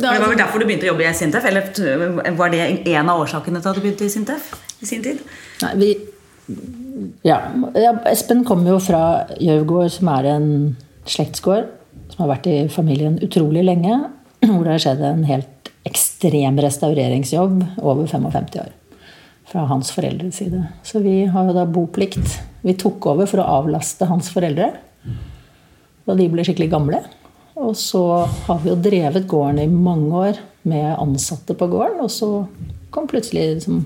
[0.00, 1.44] Det var vel derfor du begynte å jobbe i Sintef?
[1.50, 1.66] Eller
[2.38, 2.62] var det
[2.94, 5.20] en av årsakene til at du begynte i Sintef i sin tid?
[5.66, 5.90] Nei, vi
[7.22, 7.42] ja,
[7.78, 9.02] ja, Espen kommer jo fra
[9.38, 10.48] Gjøvgård, som er en
[11.10, 11.68] slektsgård
[12.10, 13.98] som har vært i familien utrolig lenge.
[14.48, 18.70] Hvor det har skjedd en helt ekstrem restaureringsjobb over 55 år.
[19.50, 20.62] Fra hans foreldres side.
[20.86, 22.38] Så vi har jo da boplikt.
[22.62, 24.70] Vi tok over for å avlaste hans foreldre.
[26.06, 27.02] Da de ble skikkelig gamle.
[27.60, 28.02] Og så
[28.46, 30.38] har vi jo drevet gården i mange år
[30.70, 32.00] med ansatte på gården.
[32.04, 32.30] Og så
[32.94, 33.82] kom plutselig liksom,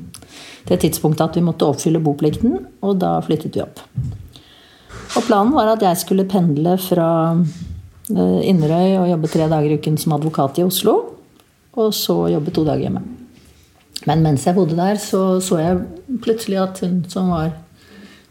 [0.66, 3.82] til et tidspunkt at vi måtte oppfylle boplikten, og da flyttet vi opp.
[5.14, 7.08] Og planen var at jeg skulle pendle fra
[8.10, 10.96] Inderøy og jobbe tre dager i uken som advokat i Oslo.
[11.74, 13.02] Og så jobbe to dager hjemme.
[14.04, 15.80] Men mens jeg bodde der, så så jeg
[16.22, 17.54] plutselig at hun som var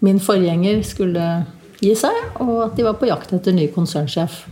[0.03, 1.45] min forgjenger, skulle
[1.79, 4.43] gi seg, og at de var på jakt etter ny konsernsjef.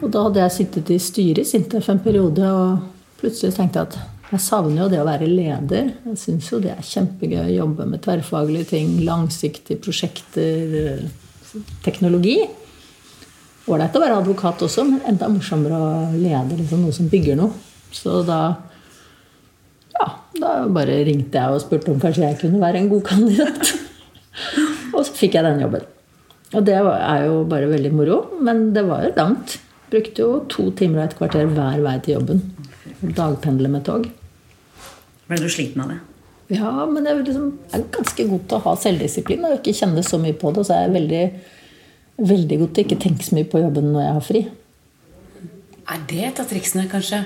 [0.00, 2.80] Og da hadde jeg sittet i styret i Sintef en periode og
[3.20, 3.98] plutselig tenkte jeg at
[4.30, 5.90] jeg savner jo det å være leder.
[6.06, 11.02] Jeg syns jo det er kjempegøy å jobbe med tverrfaglige ting, langsiktige prosjekter,
[11.84, 12.38] teknologi.
[13.70, 17.54] Ålreit å være advokat også, men enda morsommere å lede liksom noe som bygger noe.
[17.94, 18.40] Så da
[19.94, 23.72] ja, da bare ringte jeg og spurte om kanskje jeg kunne være en god kandidat.
[24.94, 25.88] og så fikk jeg den jobben.
[26.50, 29.58] Og det er jo bare veldig moro, men det var jo langt.
[29.90, 32.42] Brukte jo to timer og et kvarter hver vei til jobben.
[33.00, 34.08] Dagpendle med tog.
[35.30, 36.00] Ble du sliten av det?
[36.50, 39.74] Ja, men jeg er liksom, jeg er ganske god til å ha selvdisiplin og ikke
[39.78, 40.64] kjenne så mye på det.
[40.66, 41.24] Så jeg er veldig,
[42.20, 44.42] veldig godt til ikke tenke så mye på jobben når jeg har fri.
[45.90, 47.24] Er det et av triksene, kanskje?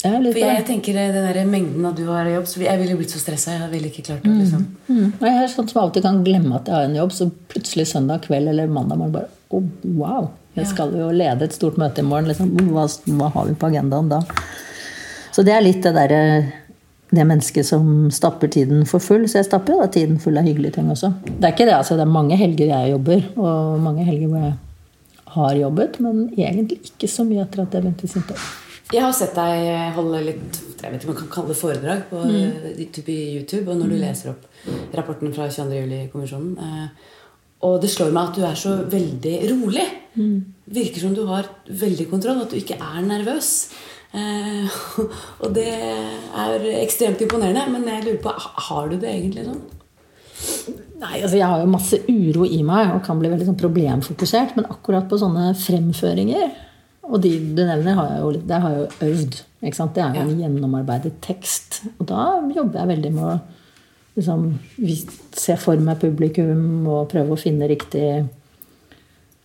[0.00, 2.80] Litt For jeg jeg, tenker eh, den der mengden av du har jobb så Jeg
[2.80, 3.58] ville blitt så stressa.
[3.58, 4.32] Jeg ville ikke klart det.
[4.32, 4.62] liksom.
[4.88, 5.10] Mm.
[5.12, 7.12] Og Jeg er sånn som av og til kan glemme at jeg har en jobb,
[7.12, 10.30] så plutselig søndag kveld eller mandag morgen bare oh, Wow!
[10.56, 12.30] Jeg skal jo lede et stort møte i morgen.
[12.30, 12.50] Liksom.
[12.72, 14.22] Hva, hva har vi på agendaen da?
[15.30, 16.22] Så det er litt det derre
[17.10, 19.26] det mennesket som stapper tiden for full.
[19.28, 21.12] Så jeg stapper jo da tiden full av hyggelige ting også.
[21.26, 21.98] Det er ikke det, altså.
[21.98, 24.56] Det er mange helger jeg jobber, og mange helger hvor jeg
[25.34, 28.48] har jobbet, men egentlig ikke så mye etter at jeg begynte i Sintef.
[28.90, 32.02] Jeg har sett deg holde litt jeg vet ikke om man kan kalle det foredrag
[32.10, 32.34] på Mm.
[33.06, 33.68] YouTube.
[33.68, 34.46] Og når du leser opp
[34.96, 35.74] rapporten fra 22.
[35.82, 36.88] juli-kommisjonen, eh,
[37.62, 39.84] Og det slår meg at du er så veldig rolig.
[40.72, 43.68] Virker som du har veldig kontroll, at du ikke er nervøs.
[44.10, 44.78] Eh,
[45.42, 47.66] og det er ekstremt imponerende.
[47.74, 48.34] Men jeg lurer på,
[48.70, 49.62] har du det egentlig sånn?
[51.00, 54.56] Nei, altså Jeg har jo masse uro i meg og kan bli veldig sånn problemfokusert.
[54.58, 56.50] Men akkurat på sånne fremføringer
[57.10, 59.40] Og de du nevner, har jeg jo, der har jeg jo øvd.
[59.60, 59.96] Ikke sant?
[59.96, 61.82] Det er jo en gjennomarbeidet tekst.
[61.98, 63.38] Og da jobber jeg veldig med å
[64.18, 64.44] liksom,
[65.36, 68.04] se for meg publikum og prøve å finne riktig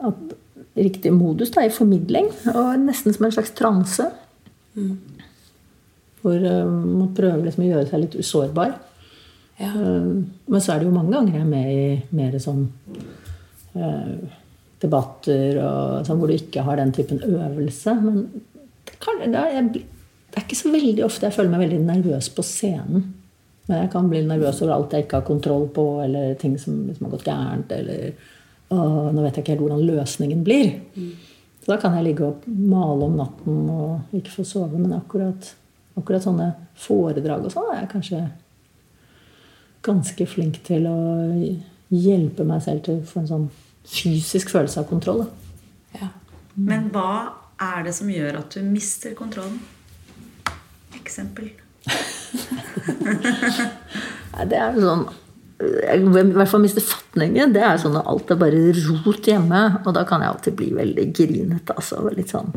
[0.05, 0.35] at,
[0.75, 2.29] riktig modus da, i formidling.
[2.53, 4.11] Og nesten som en slags transe.
[6.21, 8.73] Hvor uh, man prøver liksom å gjøre seg litt usårbar.
[9.59, 9.71] Ja.
[9.71, 12.65] Uh, men så er det jo mange ganger jeg er med i mer sånn
[13.75, 14.15] uh,
[14.81, 17.97] debatter og, sånn, hvor du ikke har den typen øvelse.
[18.03, 18.23] Men
[18.85, 19.85] det, kan, da, jeg,
[20.31, 23.05] det er ikke så veldig ofte jeg føler meg veldig nervøs på scenen.
[23.65, 26.83] Men jeg kan bli nervøs over alt jeg ikke har kontroll på, eller ting som
[26.85, 27.71] liksom har gått gærent.
[27.73, 28.11] eller
[28.73, 28.77] å,
[29.13, 30.75] nå vet jeg ikke helt hvordan løsningen blir.
[31.65, 34.77] Så da kan jeg ligge og male om natten og ikke få sove.
[34.77, 35.47] Men akkurat,
[35.97, 38.19] akkurat sånne foredrag og sånn er jeg kanskje
[39.85, 40.99] ganske flink til å
[41.89, 43.49] hjelpe meg selv til å få en sånn
[43.89, 45.25] fysisk følelse av kontroll.
[45.97, 46.11] Ja.
[46.53, 49.57] Men hva er det som gjør at du mister kontrollen?
[51.01, 51.49] Eksempel.
[54.35, 55.24] Det er sånn jeg
[55.55, 57.53] i hvert fall mister fatningen.
[57.55, 58.69] Det er sånn at alt er bare
[59.05, 59.61] rot hjemme.
[59.85, 61.75] Og da kan jeg alltid bli veldig grinete.
[61.75, 62.01] Altså.
[62.15, 62.51] Litt sånn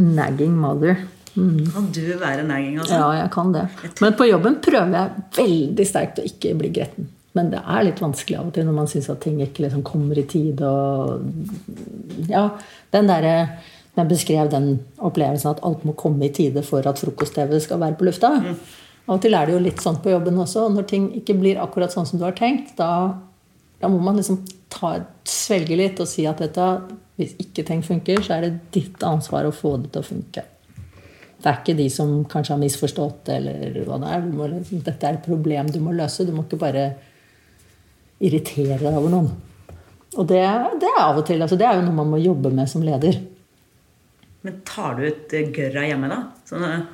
[0.00, 1.02] nagging mother.
[1.34, 2.96] Kan du være nagging, altså?
[2.96, 3.66] Ja, jeg kan det.
[4.00, 7.10] Men på jobben prøver jeg veldig sterkt å ikke bli gretten.
[7.38, 9.84] Men det er litt vanskelig av og til når man syns at ting ikke liksom
[9.86, 10.66] kommer i tide.
[10.66, 12.48] Og ja,
[12.94, 13.36] den derre
[13.98, 14.68] Jeg beskrev den
[15.02, 18.30] opplevelsen at alt må komme i tide for at frokost-TV skal være på lufta.
[19.08, 20.68] Av og til er det jo litt sånn på jobben også.
[20.74, 23.16] Når ting ikke blir akkurat sånn som du har tenkt, da,
[23.80, 24.94] da må man liksom ta,
[25.26, 26.68] svelge litt og si at dette,
[27.18, 30.46] hvis ikke ting funker, så er det ditt ansvar å få det til å funke.
[31.40, 34.26] Det er ikke de som kanskje har misforstått, eller hva det er.
[34.28, 36.26] Må, liksom, dette er et problem du må løse.
[36.28, 36.90] Du må ikke bare
[38.20, 39.30] irritere deg over noen.
[40.18, 40.42] Og det,
[40.82, 41.40] det er av og til.
[41.40, 43.16] Altså, det er jo noe man må jobbe med som leder.
[44.44, 46.20] Men tar du ut gørra hjemme, da?
[46.48, 46.84] Sånn, eh,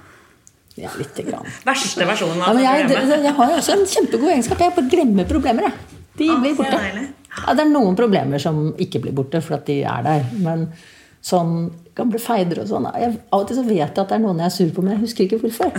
[0.76, 1.46] Ja, lite grann.
[1.64, 3.22] verste versjonen Ja, av men jeg, problemet.
[3.24, 4.58] jeg har også en kjempegod egenskap.
[4.60, 5.62] Jeg bare glemmer problemer.
[5.70, 5.72] Jeg.
[6.18, 7.08] De Ah, blir borte.
[7.46, 10.22] Ja, det er noen problemer som ikke blir borte, for at de er der.
[10.40, 10.68] Men
[11.26, 14.20] sånn gamle feider og sånn jeg, Av og til så vet jeg at det er
[14.20, 15.72] noen jeg er sur på, men jeg husker ikke hvorfor.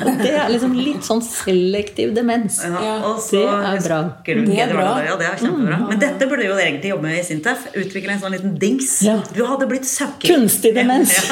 [0.00, 2.62] Og det er liksom litt sånn selektiv demens.
[2.64, 4.00] Ja, og så Det er bra.
[4.24, 4.88] Det er det er bra.
[5.04, 5.78] ja, det er kjempebra.
[5.88, 7.68] Men dette burde jo egentlig jobbe med i Sintef.
[7.76, 9.02] Utvikle en sånn liten dings.
[9.04, 9.18] Ja.
[9.36, 10.26] Du hadde blitt søkker.
[10.34, 11.12] Kunstig demens.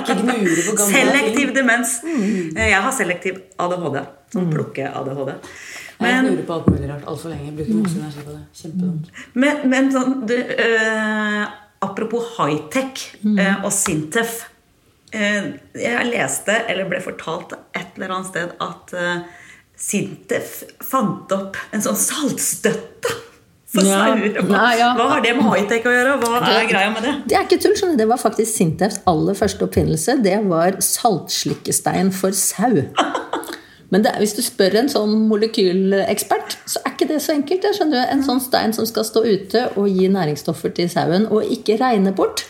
[0.00, 1.92] Ikke gnure på gamle Selektiv demens.
[2.04, 2.56] Mm.
[2.56, 4.00] Eh, Jeg har selektiv ADHD.
[4.34, 5.32] Sånn plukke-ADHD.
[6.00, 7.52] Jeg Men, gnurer på alt mulig rart altfor lenge.
[7.56, 8.44] Bruker masse energi på det.
[8.60, 9.10] Kjempedumt.
[9.34, 11.46] men, men sånn du, eh,
[11.82, 13.38] Apropos high-tech Mm.
[13.38, 14.42] eh, og Sintef.
[15.12, 19.22] Eh, jeg leste, eller ble fortalt et eller annet sted, at eh,
[19.80, 23.14] Sintef fant opp en sånn saltstøtte
[23.70, 23.98] for Ja.
[24.04, 24.40] sauer.
[24.48, 24.88] Hva, ja.
[24.98, 26.14] hva har det med high-tech å gjøre?
[26.24, 27.14] Hva er greia med det?
[27.30, 27.76] Det er ikke tull.
[27.78, 27.96] Sånn.
[28.00, 30.16] Det var faktisk Sintefs aller første oppfinnelse.
[30.24, 32.82] Det var saltslikkestein for sau.
[33.92, 37.62] Men det, er- hvis du spør en sånn molekylekspert, så er ikke det så enkelt.
[37.62, 38.12] det, skjønner du.
[38.14, 42.12] En sånn stein som skal stå ute og gi næringsstoffer til sauen, og ikke regne
[42.14, 42.44] bort.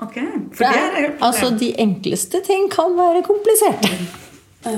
[0.00, 0.14] Ok,
[0.56, 3.92] for Det det er, er helt altså, De enkleste ting kan være kompliserte.
[4.60, 4.74] Eh,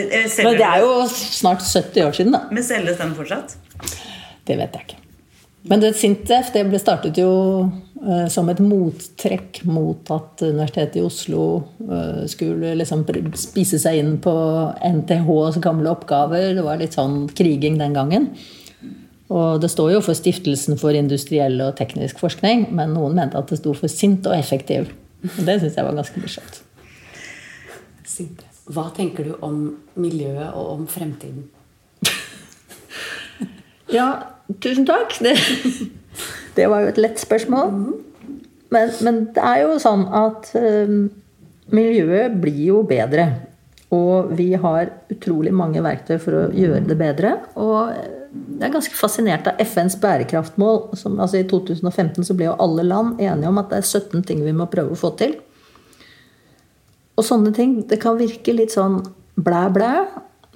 [0.00, 2.38] eh, Men det er jo snart 70 år siden, da.
[2.50, 3.56] Men selges den fortsatt?
[4.50, 5.00] Det vet jeg ikke.
[5.70, 7.30] Men det Sintef det ble startet jo
[8.00, 11.42] eh, som et mottrekk mot at Universitetet i Oslo
[11.84, 13.04] eh, skulle liksom
[13.38, 14.32] spise seg inn på
[14.80, 16.54] NTHs gamle oppgaver.
[16.56, 18.30] Det var litt sånn kriging den gangen.
[19.30, 23.52] Og det står jo for Stiftelsen for industriell og teknisk forskning, men noen mente at
[23.52, 24.90] det sto for sint og effektiv.
[25.36, 26.62] Og det syns jeg var ganske morsomt.
[28.70, 29.62] Hva tenker du om
[30.00, 31.46] miljøet og om fremtiden?
[33.90, 34.06] Ja,
[34.62, 35.16] tusen takk.
[35.22, 35.36] Det,
[36.56, 37.74] det var jo et lett spørsmål.
[38.70, 40.96] Men, men det er jo sånn at eh,
[41.74, 43.28] miljøet blir jo bedre.
[43.90, 47.34] Og vi har utrolig mange verktøy for å gjøre det bedre.
[47.58, 50.92] Og jeg er ganske fascinert av FNs bærekraftmål.
[50.98, 54.26] Som, altså I 2015 så ble jo alle land enige om at det er 17
[54.28, 55.34] ting vi må prøve å få til.
[57.18, 59.00] Og sånne ting, det kan virke litt sånn
[59.40, 59.94] blæ, blæ.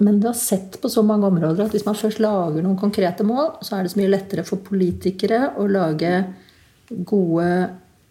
[0.03, 3.23] Men du har sett på så mange områder at hvis man først lager noen konkrete
[3.27, 6.11] mål, så er det så mye lettere for politikere å lage
[7.07, 7.47] gode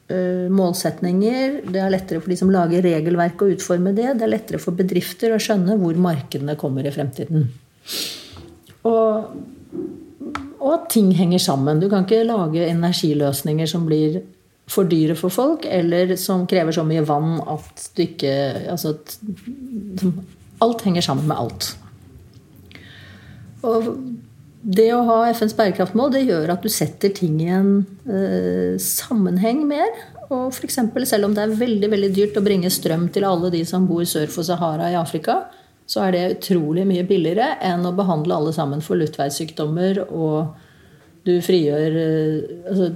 [0.08, 1.60] eh, målsetninger.
[1.68, 4.14] Det er lettere for de som lager regelverk å utforme det.
[4.16, 7.50] Det er lettere for bedrifter å skjønne hvor markedene kommer i fremtiden.
[8.88, 9.34] Og
[10.64, 11.80] og at ting henger sammen.
[11.80, 14.22] Du kan ikke lage energiløsninger som blir
[14.70, 18.32] for dyre for folk, eller som krever så mye vann at du ikke
[18.72, 18.94] altså
[20.64, 21.72] Alt henger sammen med alt.
[23.64, 23.90] Og
[24.64, 27.72] det å ha FNs bærekraftmål det gjør at du setter ting i en
[28.08, 29.92] eh, sammenheng mer.
[30.30, 33.52] Og for eksempel, selv om det er veldig veldig dyrt å bringe strøm til alle
[33.52, 35.42] de som bor sør for Sahara i Afrika,
[35.84, 40.00] så er det utrolig mye billigere enn å behandle alle sammen for luftveissykdommer.
[40.08, 40.54] Og
[41.28, 42.90] du frigjør eh, altså,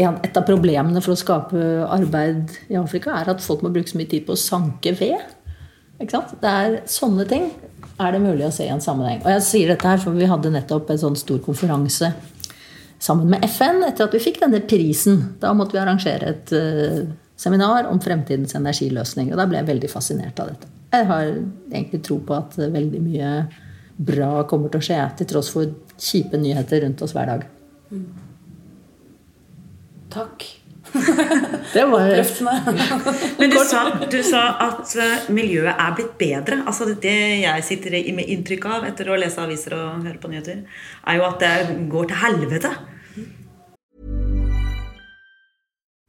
[0.00, 4.00] Et av problemene for å skape arbeid i Afrika er at folk må bruke så
[4.00, 5.20] mye tid på å sanke ved.
[6.00, 6.34] Ikke sant?
[6.40, 7.50] Det er sånne ting
[8.00, 9.20] er det mulig å se i en sammenheng.
[9.24, 12.12] Og jeg sier dette her, for vi hadde nettopp en sånn stor konferanse
[13.00, 15.20] sammen med FN etter at vi fikk denne prisen.
[15.40, 17.02] Da måtte vi arrangere et uh,
[17.40, 19.32] seminar om fremtidens energiløsning.
[19.32, 20.70] Og da ble jeg veldig fascinert av dette.
[20.90, 23.34] Jeg har egentlig tro på at veldig mye
[24.00, 27.46] bra kommer til å skje, til tross for kjipe nyheter rundt oss hver dag.
[27.92, 28.06] Mm.
[30.10, 30.48] Takk.
[31.72, 32.08] Det var
[33.38, 36.62] Men du sa, du sa, at eh, miljøet er blitt bedre.
[36.66, 40.64] Altså Det jeg sitter med inntrykk av etter å lese aviser og høre på nyheter,
[41.06, 42.72] er jo at det går til helvete.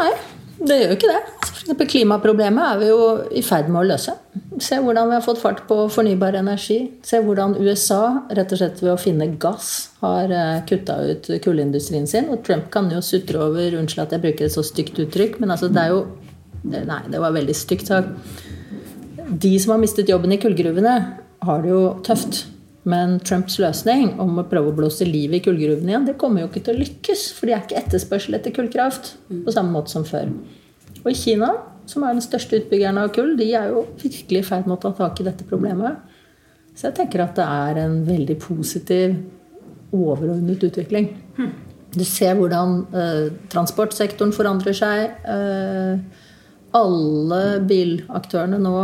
[0.00, 0.12] Nei,
[0.64, 1.20] det gjør jo ikke det.
[1.70, 3.04] For klimaproblemet er vi jo
[3.36, 4.14] i ferd med å løse.
[4.60, 6.78] Se hvordan vi har fått fart på fornybar energi.
[7.06, 10.32] Se hvordan USA, rett og slett ved å finne gass, har
[10.68, 12.30] kutta ut kullindustrien sin.
[12.32, 15.52] Og Trump kan jo sutre over Unnskyld at jeg bruker et så stygt uttrykk, men
[15.54, 16.02] altså det er jo
[16.60, 18.10] Nei, det var veldig stygt sagt.
[19.16, 20.96] De som har mistet jobben i kullgruvene,
[21.40, 22.42] har det jo tøft.
[22.88, 26.48] Men Trumps løsning om å prøve å blåse liv i kullgruvene igjen, det kommer jo
[26.48, 27.26] ikke til å lykkes.
[27.36, 30.30] For de er ikke etterspørsel etter kullkraft på samme måte som før.
[31.02, 31.50] Og i Kina,
[31.90, 34.82] som er den største utbyggeren av kull, de er jo virkelig i ferd med å
[34.86, 36.00] ta tak i dette problemet.
[36.72, 39.18] Så jeg tenker at det er en veldig positiv,
[39.90, 41.10] overordnet utvikling.
[41.90, 45.16] Du ser hvordan eh, transportsektoren forandrer seg.
[45.26, 46.26] Eh,
[46.78, 48.76] alle bilaktørene nå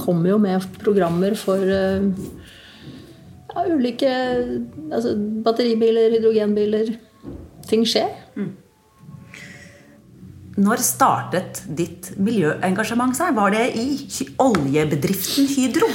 [0.00, 2.04] kommer jo med programmer for eh,
[3.50, 4.10] ja, ulike
[4.90, 6.96] altså batteribiler, hydrogenbiler.
[7.68, 8.10] Ting skjer.
[10.60, 13.32] når startet ditt miljøengasjement seg?
[13.36, 13.86] Var det i
[14.42, 15.88] oljebedriften Hydro?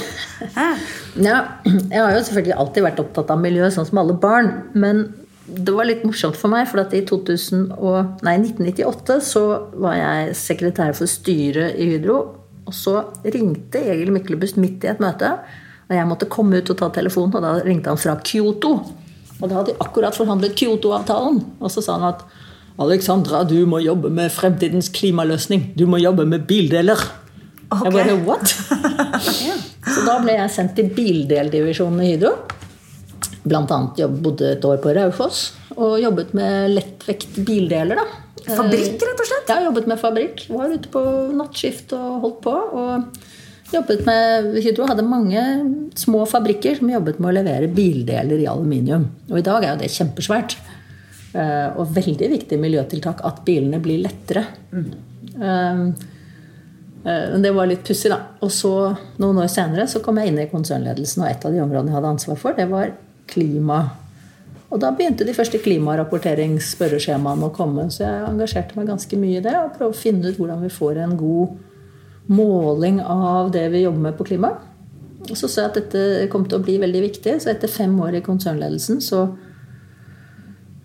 [0.56, 4.50] Ja, jeg har jo selvfølgelig alltid vært opptatt av miljø, sånn som alle barn.
[4.74, 5.04] Men
[5.46, 9.44] det var litt morsomt for meg, for at i 2000 og, nei, 1998 så
[9.78, 12.18] var jeg sekretær for styret i Hydro.
[12.66, 15.36] Og så ringte Egil Myklebust midt i et møte,
[15.86, 17.36] og jeg måtte komme ut og ta telefonen.
[17.38, 18.72] Og da ringte han fra Kyoto.
[19.36, 21.38] Og da hadde de akkurat forhandlet Kyoto-avtalen.
[21.60, 22.24] Og så sa han at
[22.82, 25.70] Alexandra, du må jobbe med fremtidens klimaløsning.
[25.78, 27.00] Du må jobbe med bildeler.
[27.66, 28.50] Jeg bare, what?
[29.86, 32.34] Så da ble jeg sendt til bildeldivisjonen i Hydro.
[33.46, 37.98] Blant annet jobb, bodde et år på Raufoss og jobbet med lettvekt bildeler.
[38.00, 38.06] da.
[38.46, 39.50] Fabrikk, rett og slett?
[39.50, 40.44] Ja, jobbet med fabrikk.
[40.52, 41.02] Var ute på
[41.36, 42.54] nattskift og holdt på.
[42.54, 43.25] Og
[43.72, 45.42] jobbet med Hydro hadde mange
[45.98, 49.08] små fabrikker som jobbet med å levere bildeler i aluminium.
[49.30, 50.56] Og i dag er jo det kjempesvært.
[51.34, 54.46] Eh, Og veldig viktig miljøtiltak at bilene blir lettere.
[54.72, 55.90] Eh,
[57.06, 58.18] Eh, Men det var litt pussig, da.
[58.42, 58.72] Og så,
[59.22, 61.98] noen år senere, så kom jeg inn i konsernledelsen, og et av de områdene jeg
[62.00, 62.90] hadde ansvar for, det var
[63.30, 63.78] klima.
[64.66, 69.44] Og da begynte de første klimarapporteringsspørreskjemaene å komme, så jeg engasjerte meg ganske mye i
[69.44, 69.54] det.
[69.54, 71.54] Og prøvde å finne ut hvordan vi får en god
[72.26, 74.52] måling av det vi jobber med på klima.
[75.32, 78.18] Så så jeg at dette kom til å bli veldig viktig, så etter fem år
[78.18, 79.26] i konsernledelsen så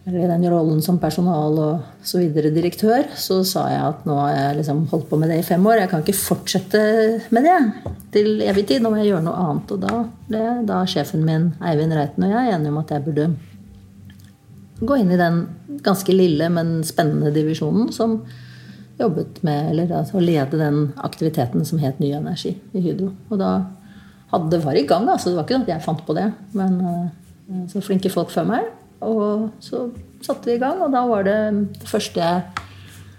[0.06, 4.16] eller i den rollen som personal og så videre direktør, så sa jeg at nå
[4.18, 5.84] har jeg liksom holdt på med det i fem år.
[5.84, 6.82] Jeg kan ikke fortsette
[7.30, 7.58] med det
[8.16, 8.82] til evig tid.
[8.82, 9.74] Nå må jeg gjøre noe annet.
[9.76, 13.28] Og da ble da sjefen min, Eivind Reiten, og jeg enige om at jeg burde
[14.82, 15.44] gå inn i den
[15.86, 18.24] ganske lille, men spennende divisjonen som
[19.02, 23.12] jobbet med, eller altså, å lede den aktiviteten som het Ny Energi i Hydro.
[23.30, 23.52] Og da
[24.32, 25.32] hadde det var i gang, altså.
[25.32, 26.28] Det var ikke sånn at jeg fant på det.
[26.58, 28.72] Men eh, så flinke folk før meg.
[29.06, 29.88] Og så
[30.22, 31.38] satte vi i gang, og da var det
[31.82, 32.68] det første jeg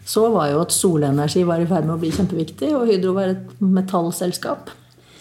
[0.05, 3.35] så, var jo at solenergi var i ferd med å bli kjempeviktig, og Hydro var
[3.37, 4.73] et metallselskap.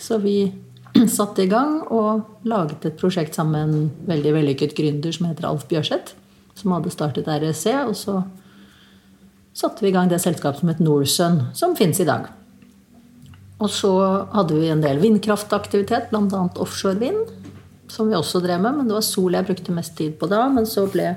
[0.02, 0.52] Så vi
[1.18, 5.48] satte i gang og laget et prosjekt sammen med en veldig vellykket gründer som heter
[5.50, 6.16] Alf Bjørseth,
[6.58, 8.22] som hadde startet REC, og så
[9.62, 12.30] satte vi i gang det selskapet som het Norsun, som finnes i dag.
[13.62, 13.92] Og så
[14.34, 16.48] hadde vi en del vindkraftaktivitet, bl.a.
[16.62, 17.30] offshore vind
[17.92, 20.46] som vi også drev med, men det var sol jeg brukte mest tid på da.
[20.52, 21.14] Men så ble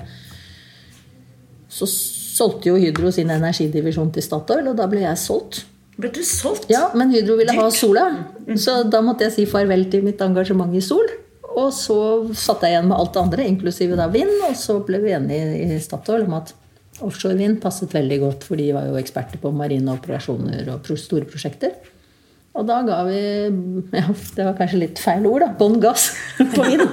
[1.75, 5.65] Så solgte jo Hydro sin energidivisjon til Statoil, og da ble jeg solgt.
[5.99, 6.69] Ble du solgt?
[6.71, 8.05] Ja, men Hydro ville ha sola,
[8.59, 11.07] så da måtte jeg si farvel til mitt engasjement i sol.
[11.55, 11.97] Og så
[12.35, 15.75] satt jeg igjen med alt det andre, inklusive da vind, og så ble vi enige
[15.77, 16.55] i Statoil om at
[17.07, 21.25] offshore vind passet veldig godt, for de var jo eksperter på marine operasjoner og store
[21.31, 21.75] prosjekter.
[22.55, 24.05] Og da ga vi ja,
[24.37, 25.49] Det var kanskje litt feil ord, da.
[25.59, 26.13] Bånn gass
[26.55, 26.85] på vind.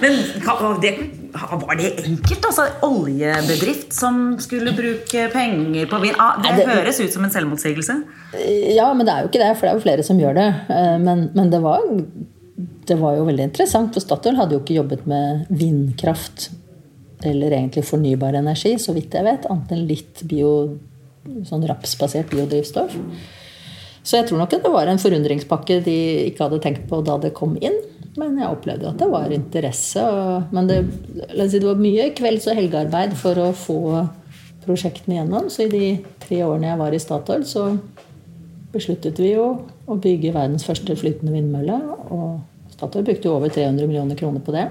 [0.00, 0.18] Men
[0.82, 0.90] det,
[1.32, 2.44] var det enkelt?
[2.50, 6.16] altså Oljebedrift som skulle bruke penger på vind?
[6.20, 7.96] Ah, det, det- høres ut som en selvmotsigelse.
[8.76, 10.48] Ja, men det er jo ikke det, for det er jo flere som gjør det.
[10.76, 11.80] Eh, Men, men det, var,
[12.90, 16.50] det var jo veldig interessant, for Statoil hadde jo ikke jobbet med vindkraft
[17.26, 20.52] eller egentlig fornybar energi, så vidt jeg vet, annet enn litt bio,
[21.48, 22.96] sånn rapsbasert biodrivstoff.
[24.00, 25.96] Så jeg tror nok det var en forundringspakke de
[26.30, 27.76] ikke hadde tenkt på da det kom inn.
[28.18, 30.02] Men jeg opplevde at det var interesse.
[30.54, 30.80] Men det,
[31.28, 33.80] si, det var mye kvelds- og helgearbeid for å få
[34.64, 35.50] prosjektene gjennom.
[35.52, 35.84] Så i de
[36.22, 37.68] tre årene jeg var i Statoil, så
[38.74, 39.46] besluttet vi jo
[39.90, 41.78] å bygge verdens første flytende vindmølle.
[42.10, 44.66] Og Statoil brukte jo over 300 millioner kroner på det.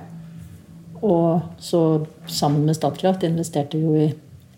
[1.05, 4.09] Og så sammen med Statkraft investerte vi jo i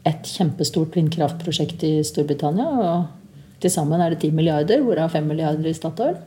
[0.08, 2.68] et kjempestort vindkraftprosjekt i Storbritannia.
[2.68, 6.18] Og til sammen er det 10 milliarder, hvorav 5 milliarder i Statoil.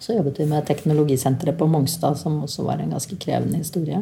[0.00, 4.00] Så jobbet vi med teknologisenteret på Mongstad, som også var en ganske krevende historie.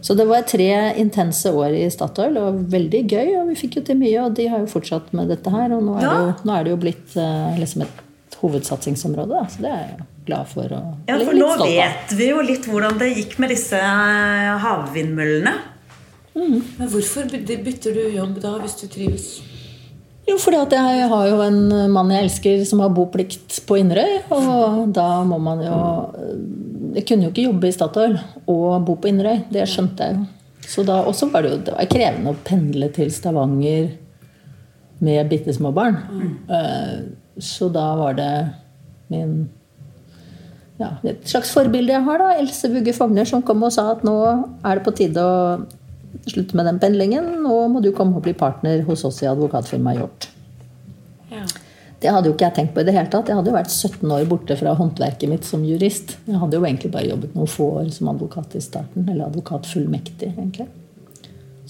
[0.00, 0.68] Så det var tre
[1.02, 3.32] intense år i Statoil, og veldig gøy.
[3.40, 5.74] Og vi fikk jo til mye, og de har jo fortsatt med dette her.
[5.74, 8.05] Og nå er det jo, er det jo blitt eh, liksom et
[8.40, 9.46] hovedsatsingsområde, da.
[9.48, 10.72] så det er jeg glad for.
[10.76, 14.58] Og Ja, for litt nå vet vi jo litt hvordan det gikk med disse havvindmøllene.
[14.64, 15.56] havvindmøllene.
[16.36, 19.28] Men hvorfor bytter du jobb da, hvis du trives?
[20.26, 24.16] Jo, fordi at jeg har jo en mann jeg elsker som har boplikt på Inderøy.
[24.34, 25.76] Og da må man jo
[26.96, 28.16] Jeg kunne jo ikke jobbe i Statoil
[28.48, 29.44] og bo på Inderøy.
[29.52, 30.24] Det skjønte jeg jo.
[30.66, 33.92] Så da også var det jo det var krevende å pendle til Stavanger
[35.04, 35.98] med bitte små barn.
[36.50, 36.94] Eh,
[37.42, 38.32] Så da var det
[39.12, 39.46] min
[40.76, 42.36] ja, et slags forbilde jeg har, da.
[42.36, 45.36] Else Bugge Fogner, som kom og sa at nå er det på tide å
[46.28, 47.30] slutte med den pendlingen.
[47.44, 50.28] Nå må du komme og bli partner hos oss i advokatfirmaet Hjort.
[51.32, 51.46] Ja.
[51.96, 53.30] Det hadde jo ikke jeg tenkt på i det hele tatt.
[53.30, 56.18] Jeg hadde jo vært 17 år borte fra håndverket mitt som jurist.
[56.28, 59.06] Jeg hadde jo egentlig bare jobbet noen få år som advokat i starten.
[59.08, 60.68] Eller advokatfullmektig, egentlig.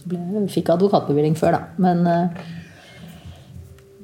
[0.00, 1.84] Så ble, fikk advokatbevilling før, da.
[1.86, 2.42] Men eh,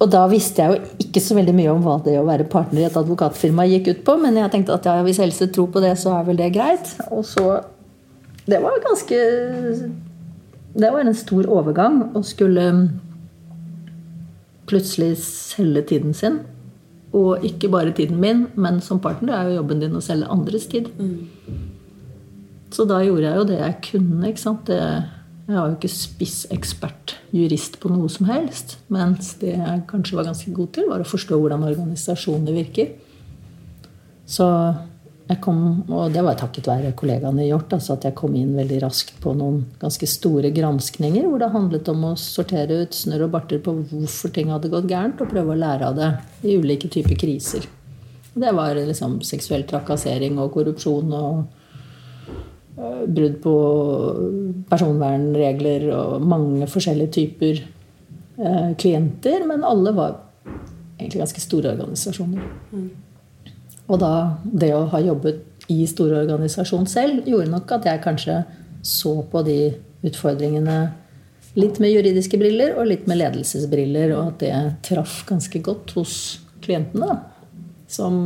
[0.02, 2.82] Og da visste jeg jo ikke så veldig mye om hva det å være partner
[2.82, 5.82] i et advokatfirma gikk ut på, men jeg tenkte at ja, hvis Else tror på
[5.84, 6.96] det, så er vel det greit.
[7.14, 7.62] Og så
[8.42, 9.18] Det var ganske
[10.74, 12.64] Det var en stor overgang å skulle
[14.66, 16.40] plutselig selge tiden sin.
[17.12, 20.66] Og ikke bare tiden min, men som partner er jo jobben din å selge andres
[20.66, 20.88] tid.
[22.72, 24.28] Så da gjorde jeg jo det jeg kunne.
[24.28, 24.66] ikke sant?
[24.66, 24.80] Det,
[25.48, 28.76] jeg var jo ikke spissekspert jurist på noe som helst.
[28.94, 32.92] Mens det jeg kanskje var ganske god til, var å forstå hvordan organisasjoner virker.
[34.28, 34.46] Så
[35.32, 38.56] jeg kom, og det var takket være kollegaene i Hjort, altså at jeg kom inn
[38.58, 43.26] veldig raskt på noen ganske store granskninger hvor det handlet om å sortere ut snørr
[43.28, 46.10] og barter på hvorfor ting hadde gått gærent, og prøve å lære av det
[46.46, 47.66] i ulike typer kriser.
[48.32, 51.42] Det var liksom seksuell trakassering og korrupsjon og
[52.76, 53.54] brudd på
[54.70, 57.60] personvernregler og mange forskjellige typer
[58.40, 60.16] øh, klienter, men alle var
[60.98, 62.46] egentlig ganske store organisasjoner.
[63.88, 64.12] Og da
[64.44, 68.40] det å ha jobbet i store organisasjon selv, gjorde nok at jeg kanskje
[68.82, 69.58] så på de
[70.02, 70.78] utfordringene
[71.58, 74.54] litt med juridiske briller og litt med ledelsesbriller, og at det
[74.88, 76.16] traff ganske godt hos
[76.64, 77.18] klientene.
[77.92, 78.16] Som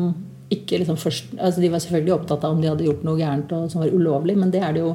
[0.52, 3.52] ikke liksom først altså De var selvfølgelig opptatt av om de hadde gjort noe gærent
[3.56, 4.92] og som var ulovlig, men det er det jo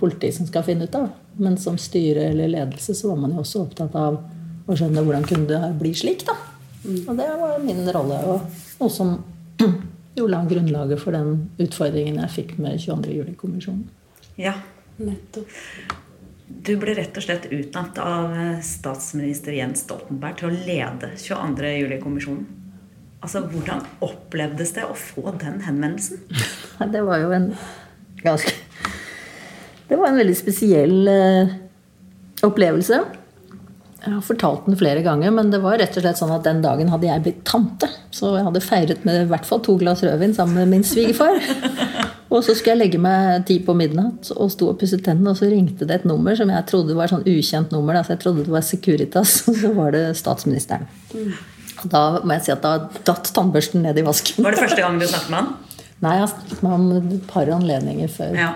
[0.00, 1.10] politiet som skal finne ut av.
[1.42, 4.18] Men som styre eller ledelse så var man jo også opptatt av
[4.66, 6.24] å skjønne hvordan kunne det bli slik.
[6.28, 6.36] da.
[6.82, 9.14] Og det var min rolle, og noe som
[10.18, 13.12] jo la grunnlaget for den utfordringen jeg fikk med 22.
[13.18, 13.84] juli-kommisjonen.
[14.40, 14.56] Ja,
[14.98, 15.52] nettopp.
[16.52, 18.34] Du ble rett og slett utnevnt av
[18.66, 21.70] statsminister Jens Stoltenberg til å lede 22.
[21.78, 22.61] juli-kommisjonen.
[23.22, 26.22] Altså, Hvordan opplevdes det å få den henvendelsen?
[26.92, 27.52] Det var jo en
[28.22, 28.54] ganske
[29.86, 31.52] Det var en veldig spesiell eh,
[32.42, 32.98] opplevelse.
[34.02, 36.62] Jeg har fortalt den flere ganger, men det var rett og slett sånn at den
[36.64, 37.86] dagen hadde jeg blitt tante.
[38.10, 41.38] Så jeg hadde feiret med i hvert fall to glass rødvin sammen med min svigerfar.
[42.32, 45.36] Og så skulle jeg legge meg ti på midnatt og sto og pusset tennene, og
[45.36, 47.98] så ringte det et nummer som jeg trodde var sånn ukjent nummer.
[47.98, 50.88] Altså jeg trodde det var Securitas, og så var det statsministeren.
[51.12, 51.51] Og
[51.90, 52.74] da må jeg si at da
[53.06, 54.44] datt tannbørsten ned i vasken.
[54.44, 55.80] Var det første gang du snakket med han?
[56.02, 58.36] Nei, jeg har snakket med ham et par anledninger før.
[58.38, 58.52] Ja.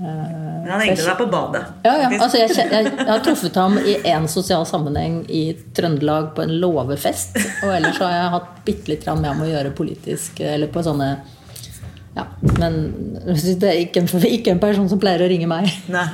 [0.00, 1.60] Men han ringte deg på badet?
[1.84, 2.08] Ja, ja.
[2.16, 5.42] Altså, jeg, jeg, jeg har truffet ham i én sosial sammenheng i
[5.76, 7.36] Trøndelag på en låvefest.
[7.66, 11.10] Og ellers har jeg hatt bitte litt med ham å gjøre politisk, eller på sånne
[12.16, 12.24] Ja,
[12.56, 12.80] men
[13.26, 15.68] det er ikke en, ikke en person som pleier å ringe meg.
[15.92, 16.08] Nei.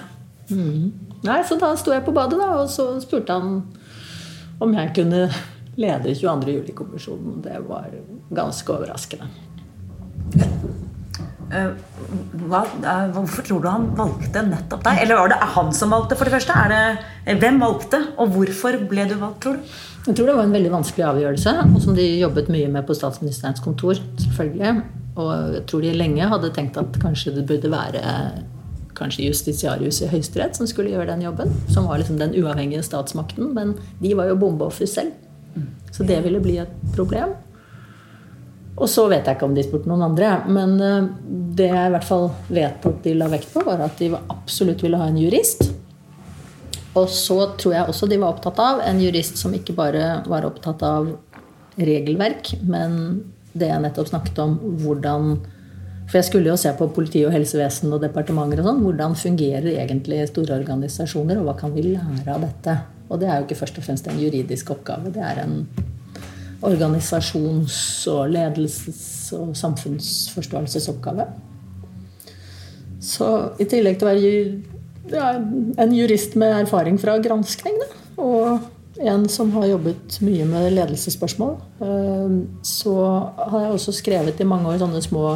[1.27, 3.61] Nei, Så da sto jeg på badet, da, og så spurte han
[4.63, 5.29] om jeg kunne
[5.77, 6.57] lede 22.
[6.59, 7.41] juli-kommisjonen.
[7.45, 7.93] Det var
[8.35, 9.29] ganske overraskende.
[11.47, 11.69] Eh,
[12.51, 15.03] hva, eh, hvorfor tror du han valgte nettopp deg?
[15.05, 16.53] Eller var det han som valgte, for det første?
[16.53, 19.61] Er det, eh, hvem valgte, og hvorfor ble du valgt, tror du?
[20.07, 22.95] Jeg tror det var en veldig vanskelig avgjørelse, og som de jobbet mye med på
[22.95, 23.95] statsministerens kontor.
[24.19, 24.83] selvfølgelig.
[25.17, 28.45] Og jeg tror de lenge hadde tenkt at kanskje det burde være
[28.95, 31.53] kanskje justitiarius i Høyesterett som skulle gjøre den jobben.
[31.69, 33.55] Som var liksom den uavhengige statsmakten.
[33.55, 35.13] Men de var jo bombeoffer selv.
[35.93, 37.35] Så det ville bli et problem.
[38.77, 40.35] Og så vet jeg ikke om de spurte noen andre.
[40.53, 41.09] Men eh,
[41.57, 44.85] det jeg i hvert fall vet at de la vekt på, var at de absolutt
[44.85, 45.71] ville ha en jurist.
[46.97, 50.47] Og så tror jeg også de var opptatt av en jurist som ikke bare var
[50.49, 51.11] opptatt av
[51.77, 52.95] regelverk, men
[53.57, 55.37] det jeg nettopp snakket om, hvordan
[56.07, 58.83] For jeg skulle jo se på politi og helsevesen og departementer og sånn.
[58.85, 62.77] Hvordan fungerer egentlig store organisasjoner, og hva kan vi lære av dette?
[63.09, 65.13] Og det er jo ikke først og fremst en juridisk oppgave.
[65.15, 65.69] Det er en
[66.67, 71.27] organisasjons- og ledelses- og samfunnsforståelsesoppgave.
[73.01, 73.29] Så
[73.61, 74.31] i tillegg til å være
[75.13, 75.27] ja,
[75.83, 81.53] en jurist med erfaring fra granskning, da, og en som har jobbet mye med ledelsesspørsmål,
[81.85, 82.95] eh, så
[83.37, 85.27] har jeg også skrevet i mange år sånne små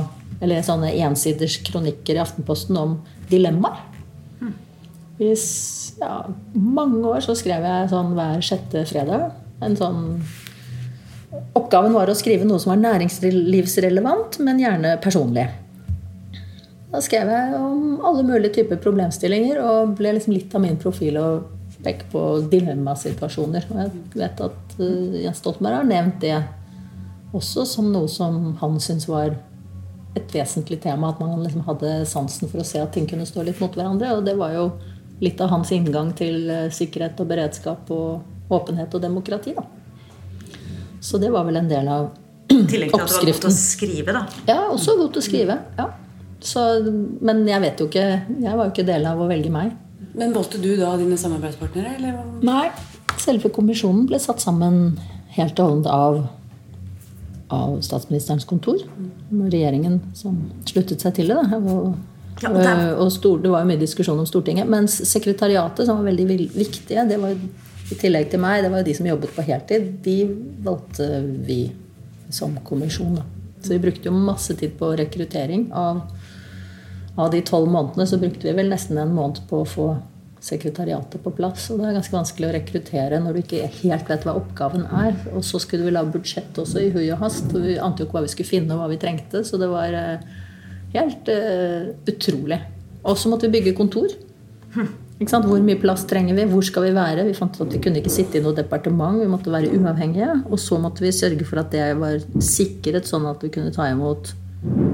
[0.40, 2.96] eller sånne ensiders kronikker i Aftenposten om
[3.30, 3.82] dilemmaer.
[5.20, 6.14] I s- ja,
[6.54, 9.30] mange år så skrev jeg sånn hver sjette fredag.
[9.64, 10.04] En sånn
[11.54, 15.44] Oppgaven var å skrive noe som var næringslivsrelevant, men gjerne personlig.
[16.90, 21.20] Da skrev jeg om alle mulige typer problemstillinger, og ble liksom litt av min profil
[21.20, 21.28] å
[21.84, 23.68] peke på dilemmasituasjoner.
[23.70, 26.34] Og jeg vet at eh, Jens Stoltenberg har nevnt det
[27.36, 29.36] også som noe som han syntes var
[30.18, 31.12] et vesentlig tema.
[31.12, 34.16] At man liksom hadde sansen for å se at ting kunne stå litt mot hverandre.
[34.18, 34.66] Og det var jo
[35.20, 39.54] litt av hans inngang til eh, sikkerhet og beredskap og åpenhet og demokrati.
[39.56, 39.66] da.
[41.00, 42.60] Så det var vel en del av oppskriften.
[42.60, 44.22] I tillegg til at du var god til å skrive, da.
[44.48, 45.58] Ja, også god til å skrive.
[45.78, 45.90] ja.
[46.40, 46.60] Så,
[47.20, 48.04] men jeg vet jo ikke
[48.40, 49.74] Jeg var jo ikke del av å velge meg.
[50.16, 51.92] Men valgte du da dine samarbeidspartnere?
[51.98, 52.16] Eller?
[52.40, 52.70] Nei,
[53.20, 54.96] selve kommisjonen ble satt sammen
[55.36, 56.16] helt og holdent av,
[57.52, 58.80] av statsministerens kontor.
[59.30, 61.44] Regjeringen som sluttet seg til det.
[61.52, 61.60] Da.
[62.40, 64.68] Ja, og der- og det var jo mye diskusjon om Stortinget.
[64.68, 68.84] Mens sekretariatet, som var veldig viktige, det var i tillegg til meg, det var jo
[68.84, 70.16] de som jobbet på heltid, de
[70.62, 71.08] valgte
[71.46, 71.72] vi
[72.30, 73.16] som kommisjon.
[73.16, 73.22] Da.
[73.62, 75.70] Så vi brukte jo masse tid på rekruttering.
[75.72, 76.00] Av,
[77.18, 79.88] av de tolv månedene så brukte vi vel nesten en måned på å få
[80.40, 81.66] sekretariatet på plass.
[81.70, 85.18] Og det er ganske vanskelig å rekruttere når du ikke helt vet hva oppgaven er.
[85.34, 87.50] Og så skulle vi lage budsjett også i hui og hast.
[87.52, 89.44] Og vi ante jo ikke hva vi skulle finne og hva vi trengte.
[89.44, 90.24] Så det var eh,
[90.94, 92.60] helt uh, utrolig.
[93.04, 94.12] Og så måtte vi bygge kontor.
[95.20, 96.46] Hvor mye plass trenger vi?
[96.48, 97.26] Hvor skal vi være?
[97.28, 99.20] Vi fant ut at vi kunne ikke sitte i noe departement.
[99.20, 100.30] Vi måtte være uavhengige.
[100.48, 103.90] Og så måtte vi sørge for at det var sikret, sånn at vi kunne ta
[103.92, 104.32] imot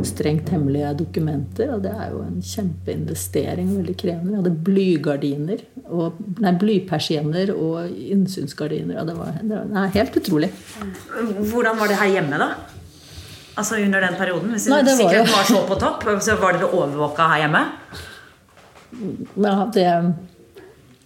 [0.07, 1.71] strengt hemmelige dokumenter.
[1.77, 3.71] Og det er jo en kjempeinvestering.
[3.79, 4.33] Veldig krevende.
[4.33, 5.63] Vi hadde blygardiner.
[5.87, 8.99] Og, nei, blypersienner og innsynsgardiner.
[9.03, 10.51] Og det var, det var nei, helt utrolig.
[11.53, 12.51] Hvordan var det her hjemme, da?
[13.57, 14.51] Altså under den perioden?
[14.53, 17.63] Hvis Nei, det var jo- var så på topp, så var dere overvåka her hjemme?
[19.37, 19.87] Ja, det,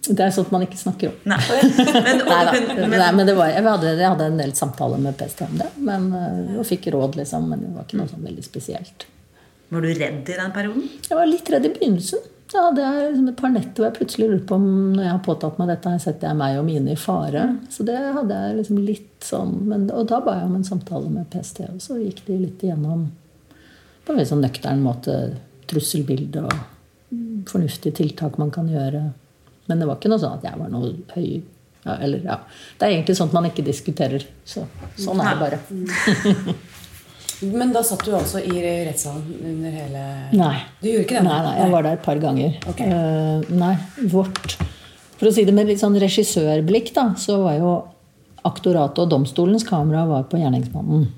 [0.07, 1.15] det er sånt man ikke snakker om.
[1.31, 1.39] Nei.
[2.05, 2.53] Men, Nei, da.
[2.75, 5.57] men, Nei, men det var, jeg, hadde, jeg hadde en del samtaler med PST om
[5.61, 5.69] det.
[5.77, 7.47] Men, øh, og fikk råd, liksom.
[7.51, 9.07] Men det var ikke noe sånn veldig spesielt.
[9.71, 10.87] var du redd i den perioden?
[11.07, 12.23] Jeg var litt redd i begynnelsen.
[12.51, 15.13] Da hadde jeg liksom et par netter hvor jeg plutselig lurte på om når jeg
[15.13, 17.45] har påtatt meg dette, setter jeg meg og mine i fare.
[17.71, 21.11] Så det hadde jeg liksom litt sånn men, Og da ba jeg om en samtale
[21.13, 23.07] med PST, og så gikk de litt igjennom
[24.01, 25.15] på en veldig sånn nøktern måte
[25.69, 26.53] trusselbilde og
[27.13, 29.03] mm, fornuftige tiltak man kan gjøre.
[29.69, 31.43] Men det var ikke noe sånn at jeg var noe høy
[31.81, 32.35] ja, eller, ja.
[32.77, 34.21] Det er egentlig sånt man ikke diskuterer.
[34.45, 34.67] Så,
[35.01, 36.53] sånn er det bare.
[37.41, 39.23] Men da satt du altså i rettssalen
[39.53, 40.01] under hele
[40.37, 40.57] Nei.
[40.81, 41.23] Du gjorde ikke det?
[41.25, 42.59] Nei, nei, jeg var der et par ganger.
[42.69, 42.91] Okay.
[42.91, 43.71] Uh, nei,
[44.11, 44.57] vårt
[45.17, 47.73] For å si det med litt sånn regissørblikk, da, så var jo
[48.45, 51.09] aktoratet og domstolens kamera var på gjerningsmannen.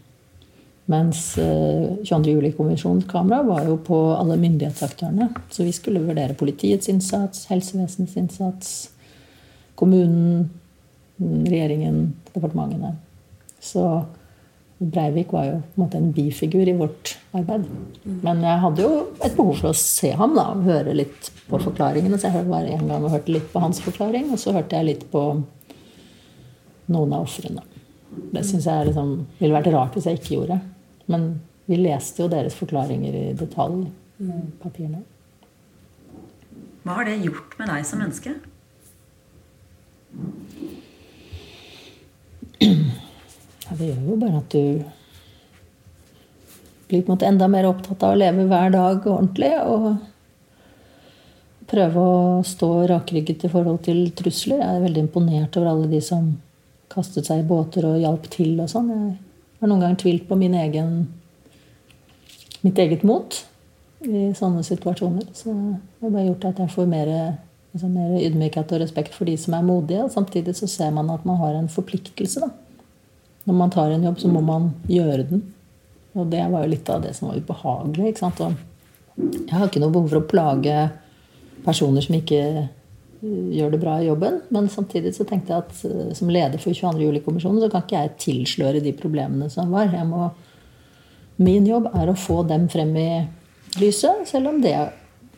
[0.91, 2.33] Mens eh, 22.
[2.33, 5.29] juli-kommisjonens kamera var jo på alle myndighetsaktørene.
[5.47, 8.73] Så vi skulle vurdere politiets innsats, helsevesenets innsats,
[9.79, 10.49] kommunen,
[11.21, 12.01] mm, regjeringen,
[12.33, 12.97] departementene.
[13.63, 13.85] Så
[14.79, 17.67] Breivik var jo på en måte en bifigur i vårt arbeid.
[18.03, 18.91] Men jeg hadde jo
[19.23, 22.19] et behov for å se ham da, og høre litt på forklaringene.
[22.19, 24.89] Så jeg var en gang og hørte litt på hans forklaring, og så hørte jeg
[24.89, 25.23] litt på
[26.91, 27.63] noen av ofrene.
[28.33, 30.59] Det syns jeg liksom, ville vært rart hvis jeg ikke gjorde.
[31.11, 31.27] Men
[31.69, 33.85] vi leste jo deres forklaringer i detalj
[34.63, 35.03] papirene.
[36.83, 38.35] Hva har det gjort med deg som menneske?
[43.63, 44.83] Ja, det gjør jo bare at du
[46.89, 49.53] blir på en måte enda mer opptatt av å leve hver dag ordentlig.
[49.63, 49.93] Og
[51.73, 54.59] prøve å stå rakrygget i forhold til trusler.
[54.61, 56.33] Jeg er veldig imponert over alle de som
[56.93, 58.91] kastet seg i båter og hjalp til og sånn.
[58.93, 59.15] Jeg
[59.63, 60.91] har noen ganger tvilt på min egen,
[62.61, 63.39] mitt eget mot
[64.03, 65.31] i sånne situasjoner.
[65.33, 67.13] Så det har bare gjort at jeg får mer,
[67.73, 70.03] liksom, mer ydmykhet og respekt for de som er modige.
[70.03, 72.43] Og samtidig så ser man at man har en forpliktelse.
[72.43, 72.51] da.
[73.43, 75.41] Når man tar en jobb, så må man gjøre den.
[76.13, 78.13] Og det var jo litt av det som var ubehagelig.
[78.13, 78.41] ikke sant?
[78.45, 78.53] Og
[79.17, 80.77] jeg har ikke noe behov for å plage
[81.65, 84.39] personer som ikke uh, gjør det bra i jobben.
[84.53, 87.03] Men samtidig så tenkte jeg at uh, som leder for 22.
[87.07, 89.91] juli-kommisjonen så kan ikke jeg tilsløre de problemene som var.
[89.93, 90.29] Jeg må,
[91.41, 93.09] min jobb er å få dem frem i
[93.81, 94.77] lyset, selv om det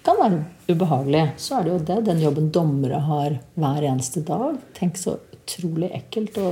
[0.05, 1.27] kan være ubehagelig.
[1.41, 4.59] Så er det jo det den jobben dommere har hver eneste dag.
[4.77, 6.49] Tenk så utrolig ekkelt å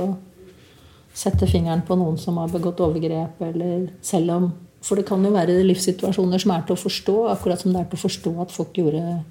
[1.14, 4.52] sette fingeren på noen som har begått overgrep, eller selv om
[4.84, 7.86] For det kan jo være livssituasjoner som er til å forstå, akkurat som det er
[7.88, 9.22] til å forstå at folk gjorde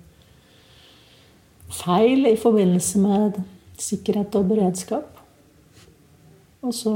[1.69, 3.37] feil i forbindelse med
[3.77, 5.21] sikkerhet og beredskap.
[6.65, 6.93] Og så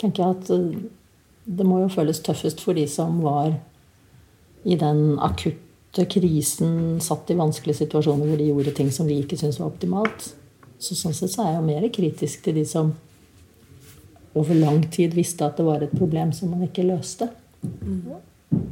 [0.00, 0.88] tenker jeg at eh,
[1.46, 3.52] det må jo føles tøffest for de som var
[4.66, 9.38] i den akutte krisen, satt i vanskelige situasjoner hvor de gjorde ting som vi ikke
[9.38, 10.30] syntes var optimalt.
[10.82, 12.96] Så sånn sett så er jeg jo mer kritisk til de som
[14.36, 17.28] over lang tid visste at det var et problem som man ikke løste.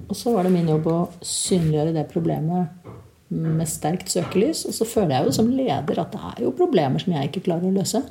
[0.09, 2.91] Og så var det min jobb å synliggjøre det problemet
[3.35, 4.65] med sterkt søkelys.
[4.69, 7.47] Og så føler jeg jo som leder at det er jo problemer som jeg ikke
[7.49, 8.03] klarer å løse.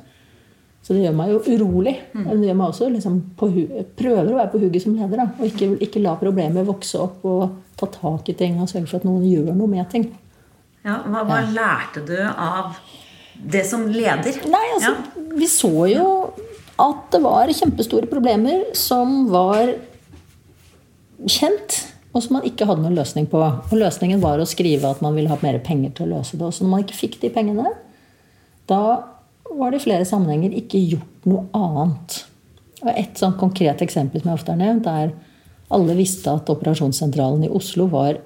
[0.84, 1.94] Så det gjør meg jo urolig.
[2.12, 5.22] Men det gjør meg også liksom prøver å være på hugget som leder.
[5.22, 8.90] Da, og ikke, ikke la problemet vokse opp og ta tak i ting og sørge
[8.90, 10.10] for at noen gjør noe med ting.
[10.84, 12.76] Ja, hva, hva lærte du av
[13.40, 14.36] det som leder?
[14.52, 14.92] Nei, altså,
[15.34, 16.04] Vi så jo
[16.80, 19.76] at det var kjempestore problemer som var
[21.26, 21.90] kjent.
[22.14, 23.40] og som man ikke hadde noen løsning på.
[23.42, 26.46] Og løsningen var å skrive at man ville ha mer penger til å løse det.
[26.46, 27.72] Og så når man ikke fikk de pengene,
[28.70, 28.78] da
[29.50, 32.20] var det i flere sammenhenger ikke gjort noe annet.
[32.84, 35.10] Og Et sånn konkret eksempel som jeg ofte har nevnt, er
[35.74, 38.20] alle visste at operasjonssentralen i Oslo var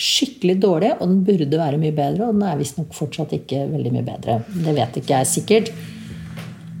[0.00, 2.30] skikkelig dårlig, og den burde være mye bedre.
[2.30, 4.40] Og den er visstnok fortsatt ikke veldig mye bedre.
[4.48, 5.72] Det vet ikke jeg sikkert.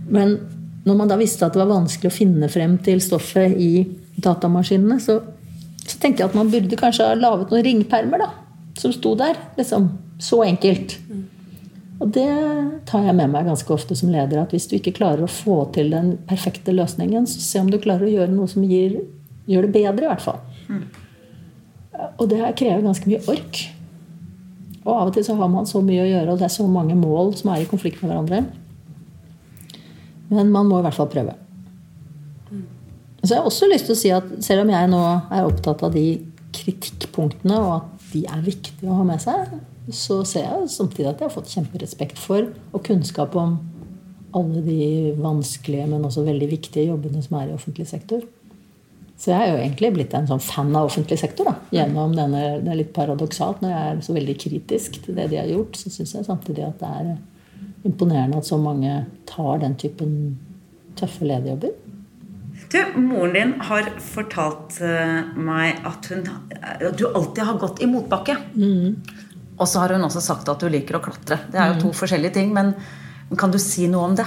[0.08, 0.38] Men
[0.84, 3.86] når man da visste at det var vanskelig å finne frem til stoffet i
[4.20, 5.18] datamaskinene, så,
[5.80, 8.30] så tenkte jeg at man burde kanskje ha laget noen ringpermer da,
[8.80, 9.38] som sto der.
[9.58, 9.88] Liksom.
[10.22, 10.98] Så enkelt.
[12.02, 12.28] Og det
[12.88, 14.42] tar jeg med meg ganske ofte som leder.
[14.42, 17.78] At hvis du ikke klarer å få til den perfekte løsningen, så se om du
[17.80, 18.98] klarer å gjøre noe som gir,
[19.48, 20.42] gjør det bedre, i hvert fall.
[22.18, 23.62] Og det krever ganske mye ork.
[24.84, 26.66] Og av og til så har man så mye å gjøre, og det er så
[26.68, 28.42] mange mål som er i konflikt med hverandre.
[30.30, 31.34] Men man må i hvert fall prøve.
[33.24, 35.02] Så jeg har også lyst til å si at selv om jeg nå
[35.32, 36.08] er opptatt av de
[36.54, 39.54] kritikkpunktene, og at de er viktige å ha med seg,
[39.92, 43.58] så ser jeg samtidig at jeg har fått kjemperespekt for og kunnskap om
[44.34, 48.24] alle de vanskelige, men også veldig viktige jobbene som er i offentlig sektor.
[49.16, 51.46] Så jeg er jo egentlig blitt en sånn fan av offentlig sektor.
[51.46, 51.54] Da.
[51.72, 55.38] Gjennom denne, Det er litt paradoksalt når jeg er så veldig kritisk til det de
[55.38, 55.78] har gjort.
[55.78, 57.12] Så syns jeg samtidig at det er
[57.84, 60.14] imponerende at så mange tar den typen
[60.98, 61.74] tøffe lederjobber.
[62.72, 66.24] Du, Moren din har fortalt uh, meg at hun
[66.64, 68.38] at du alltid har gått i motbakke.
[68.56, 68.96] Mm.
[69.54, 71.38] Og så har hun også sagt at du liker å klatre.
[71.52, 71.98] Det er jo to mm.
[72.00, 72.72] forskjellige ting, men
[73.38, 74.26] kan du si noe om det?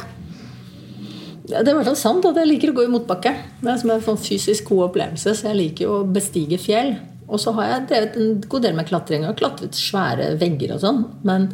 [1.47, 3.31] Ja, det er i hvert fall sant at jeg liker å gå i motbakke.
[3.61, 6.97] Det er som en sånn fysisk god opplevelse, så jeg liker å bestige fjell.
[7.27, 10.83] Og så har jeg drevet en god del med klatring og klatret svære vegger og
[10.83, 11.01] sånn.
[11.27, 11.49] Men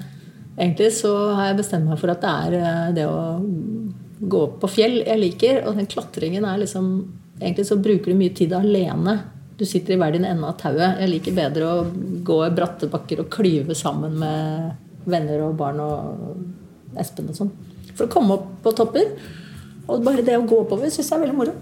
[0.58, 3.20] egentlig så har jeg bestemt meg for at det er eh, det å
[4.24, 5.62] gå opp på fjell jeg liker.
[5.68, 6.96] Og den klatringen er liksom
[7.44, 9.16] Egentlig så bruker du mye tid alene
[9.58, 11.00] du sitter i hver din ende av tauet.
[11.02, 11.86] Jeg liker bedre å
[12.26, 17.52] gå i bratte bakker og klyve sammen med venner og barn og Espen og sånn.
[17.98, 19.12] For å komme opp på topper.
[19.90, 21.56] Og bare det å gå oppover syns jeg er veldig moro.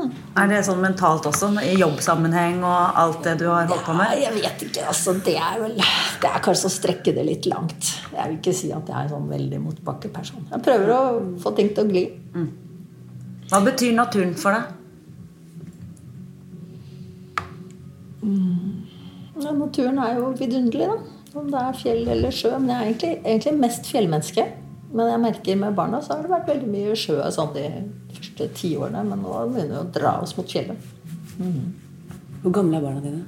[0.00, 0.12] Mm.
[0.40, 4.14] Er det sånn mentalt også, i jobbsammenheng og alt det du har holdt på med?
[4.16, 4.86] Ja, jeg vet ikke.
[4.88, 7.92] altså Det er vel Det er kanskje å strekke det litt langt.
[8.14, 10.48] Jeg vil ikke si at jeg er en sånn veldig motbakkeperson.
[10.50, 11.00] Jeg prøver å
[11.42, 12.04] få ting til å gli.
[12.34, 12.50] Mm.
[13.50, 14.76] Hva betyr naturen for deg?
[18.22, 18.86] Mm.
[19.40, 21.16] Ja, naturen er jo vidunderlig, da.
[21.40, 22.56] Om det er fjell eller sjø.
[22.58, 24.46] Men jeg er egentlig, egentlig mest fjellmenneske.
[24.90, 27.66] Men jeg merker med barna så har det vært veldig mye sjø sånn de
[28.16, 29.04] første tiårene.
[29.06, 30.90] Men nå begynner vi å dra oss mot fjellet.
[31.38, 31.62] Mm.
[32.42, 33.22] Hvor gamle er barna dine?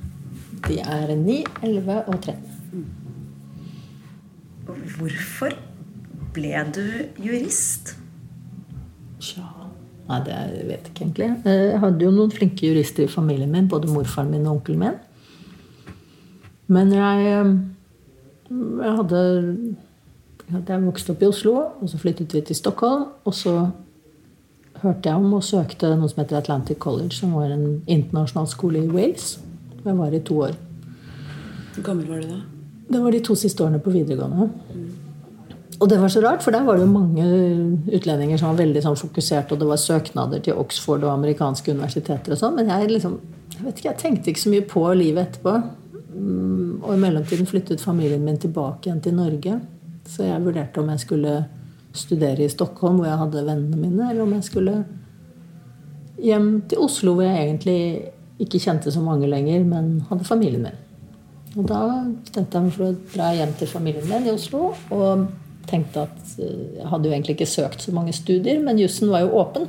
[0.67, 2.37] De er 9, 11 og 13.
[2.73, 2.91] Mm.
[4.97, 5.57] Hvorfor
[6.35, 6.85] ble du
[7.23, 7.97] jurist?
[9.23, 9.49] Tja
[10.09, 10.35] Nei, det
[10.67, 11.29] vet jeg ikke egentlig.
[11.47, 13.69] Jeg hadde jo noen flinke jurister i familien min.
[13.71, 14.97] Både morfaren min og onkelen min.
[16.73, 17.53] Men jeg, eh,
[18.83, 19.21] jeg hadde
[20.53, 23.07] Jeg vokste opp i Oslo, og så flyttet vi til Stockholm.
[23.25, 23.55] Og så
[24.83, 28.83] hørte jeg om og søkte noe som heter Atlantic College, som var en internasjonal skole
[28.83, 29.39] i Wales.
[29.85, 30.59] Jeg var i to år.
[31.75, 32.43] Hvor gammel var du da?
[32.93, 34.51] Det var de to siste årene på videregående.
[34.75, 34.91] Mm.
[35.83, 37.25] Og det var så rart, for der var det jo mange
[37.97, 42.35] utlendinger som var veldig sånn fokusert, og det var søknader til Oxford og amerikanske universiteter
[42.35, 42.59] og sånn.
[42.59, 43.17] Men jeg, liksom,
[43.57, 45.57] jeg, vet ikke, jeg tenkte ikke så mye på livet etterpå.
[46.13, 49.57] Mm, og i mellomtiden flyttet familien min tilbake igjen til Norge.
[50.09, 51.37] Så jeg vurderte om jeg skulle
[51.93, 54.79] studere i Stockholm, hvor jeg hadde vennene mine, eller om jeg skulle
[56.23, 57.79] hjem til Oslo, hvor jeg egentlig
[58.43, 60.81] ikke kjente så mange lenger, men hadde familien min.
[61.53, 61.83] Og da
[62.25, 64.73] bestemte jeg meg for å dra hjem til familien min i Oslo.
[64.91, 65.27] og
[65.69, 69.25] tenkte at eh, Jeg hadde jo egentlig ikke søkt så mange studier, men jussen var
[69.25, 69.69] jo åpen.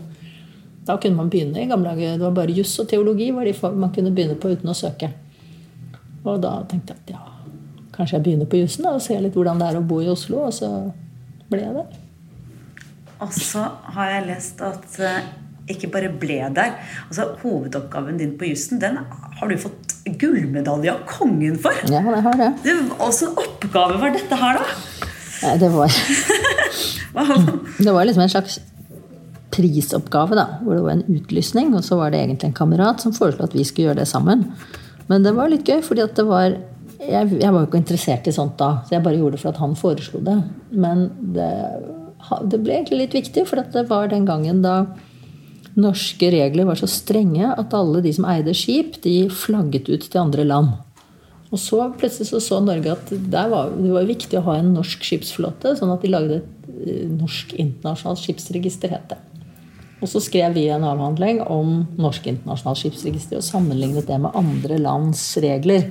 [0.88, 2.18] Da kunne man begynne i gamle dager.
[2.18, 5.12] Det var bare juss og teologi man kunne begynne på uten å søke.
[6.24, 7.22] Og da tenkte jeg at ja,
[7.94, 10.48] kanskje jeg begynner på jussen og ser litt hvordan det er å bo i Oslo.
[10.48, 10.70] Og så
[11.52, 12.02] ble jeg der.
[13.24, 13.64] Og så
[13.96, 15.20] har jeg lest at uh,
[15.72, 16.76] ikke bare ble der.
[17.08, 21.78] altså Hovedoppgaven din på jussen den har du fått gullmedalje av kongen for.
[21.88, 22.52] Ja, jeg har det.
[23.04, 25.56] Åssen oppgave var dette her, da?
[25.60, 25.92] Det var
[27.84, 28.60] Det var liksom en slags
[29.54, 30.46] prisoppgave, da.
[30.64, 33.56] Hvor det var en utlysning, og så var det egentlig en kamerat som foreslo at
[33.56, 34.48] vi skulle gjøre det sammen.
[35.12, 36.58] Men det var litt gøy, fordi at det var
[37.10, 39.54] jeg, jeg, var jo ikke interessert i sånt da, så jeg bare gjorde det for
[39.54, 40.38] at han foreslo det.
[40.72, 41.50] Men det,
[42.52, 44.84] det ble egentlig litt viktig, for det var den gangen da
[45.74, 50.22] norske regler var så strenge at alle de som eide skip, de flagget ut til
[50.22, 50.74] andre land.
[51.54, 55.06] Og så plutselig så, så Norge at var, det var viktig å ha en norsk
[55.06, 59.20] skipsflåte, sånn at de lagde et eh, norsk internasjonalt skipsregister, het det.
[60.04, 64.76] Og så skrev vi en avhandling om Norsk internasjonalt skipsregister og sammenlignet det med andre
[64.82, 65.86] lands regler.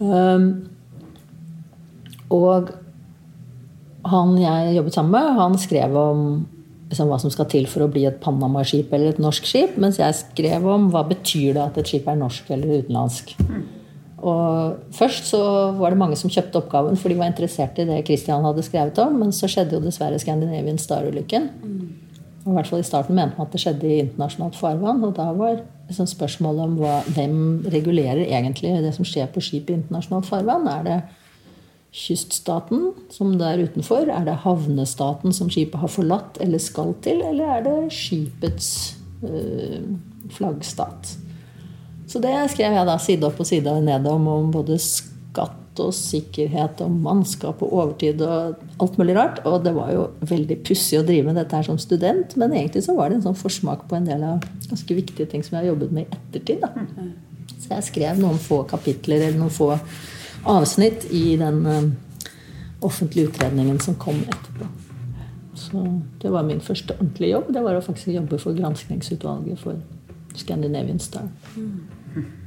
[0.00, 0.48] Um,
[2.34, 2.72] og
[4.10, 6.24] han jeg jobbet sammen med, han skrev om
[6.90, 10.00] liksom, hva som skal til for å bli et Panama-skip eller et norsk skip, mens
[10.00, 13.34] jeg skrev om hva betyr det at et skip er norsk eller utenlandsk.
[14.24, 15.40] Og Først så
[15.76, 19.00] var det mange som kjøpte oppgaven, for de var interessert i det Christian hadde skrevet
[19.02, 19.18] om.
[19.20, 21.50] Men så skjedde jo dessverre Scandinavian Star-ulykken.
[22.44, 25.04] I hvert fall i starten mente man at det skjedde i internasjonalt farvann.
[25.06, 27.36] Og da var liksom spørsmålet om hva, hvem
[27.72, 30.68] regulerer egentlig det som skjer på skip i internasjonalt farvann.
[30.68, 30.98] Er det
[31.94, 34.10] kyststaten som det er utenfor?
[34.12, 37.24] Er det havnestaten som skipet har forlatt eller skal til?
[37.24, 38.70] Eller er det skipets
[39.24, 39.94] øh,
[40.36, 41.16] flaggstat?
[42.10, 45.94] Så det skrev jeg da side opp og side ned om, om både skatt og
[45.96, 49.40] sikkerhet og mannskap og overtid og alt mulig rart.
[49.48, 52.84] Og det var jo veldig pussig å drive med dette her som student, men egentlig
[52.86, 55.64] så var det en sånn forsmak på en del av ganske viktige ting som jeg
[55.64, 56.64] har jobbet med i ettertid.
[56.64, 57.10] Da.
[57.54, 59.72] Så jeg skrev noen få kapitler eller noen få
[60.50, 61.90] avsnitt i den uh,
[62.84, 64.68] offentlige utredningen som kom etterpå.
[65.54, 65.82] Så
[66.22, 67.52] det var min første ordentlige jobb.
[67.54, 69.78] Det var å faktisk jobbe for granskningsutvalget for
[70.36, 71.28] Scandinavian Star.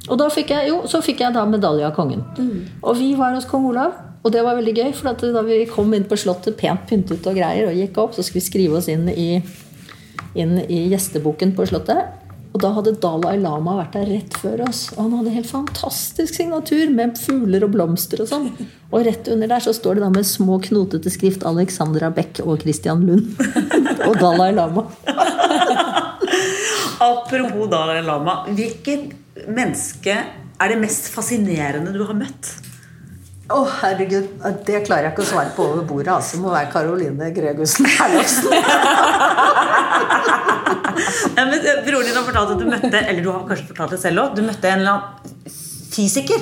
[0.08, 2.24] Og da fikk jeg, jo, så fikk jeg da medalje av kongen.
[2.82, 3.96] Og vi var hos kong Olav.
[4.26, 7.36] Og det var veldig gøy, for da vi kom inn på Slottet pent pyntet og
[7.38, 9.28] greier, og gikk opp, så skulle vi skrive oss inn i,
[10.36, 12.18] inn i gjesteboken på Slottet.
[12.56, 14.88] Og da hadde Dalai Lama vært der rett før oss.
[14.96, 18.48] Og han hadde helt fantastisk signatur med fugler og blomster og sånn.
[18.88, 22.64] Og rett under der så står det da med små, knotete skrift Alexandra Beck og
[22.64, 23.36] Christian Lund.
[24.08, 24.88] og Dalai Lama.
[27.08, 28.40] Apropos Dalai Lama.
[28.48, 29.12] Hvilket
[29.46, 30.14] menneske
[30.58, 32.48] er det mest fascinerende du har møtt?
[33.48, 34.26] Å, oh, herregud.
[34.66, 36.12] Det klarer jeg ikke å svare på over bordet.
[36.12, 36.36] Altså.
[36.36, 38.52] Det må være Caroline Gregussen Herlofsen.
[41.38, 43.92] ja, men eh, Broren din har fortalt at du møtte Eller du har kanskje fortalt
[43.94, 45.12] det selv også, Du møtte en eller annen
[45.94, 46.40] fysiker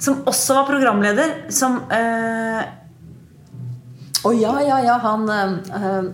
[0.00, 1.28] som også var programleder.
[1.52, 2.62] Som eh,
[4.20, 4.96] å oh, ja, ja, ja.
[5.00, 6.04] Han øh, øh,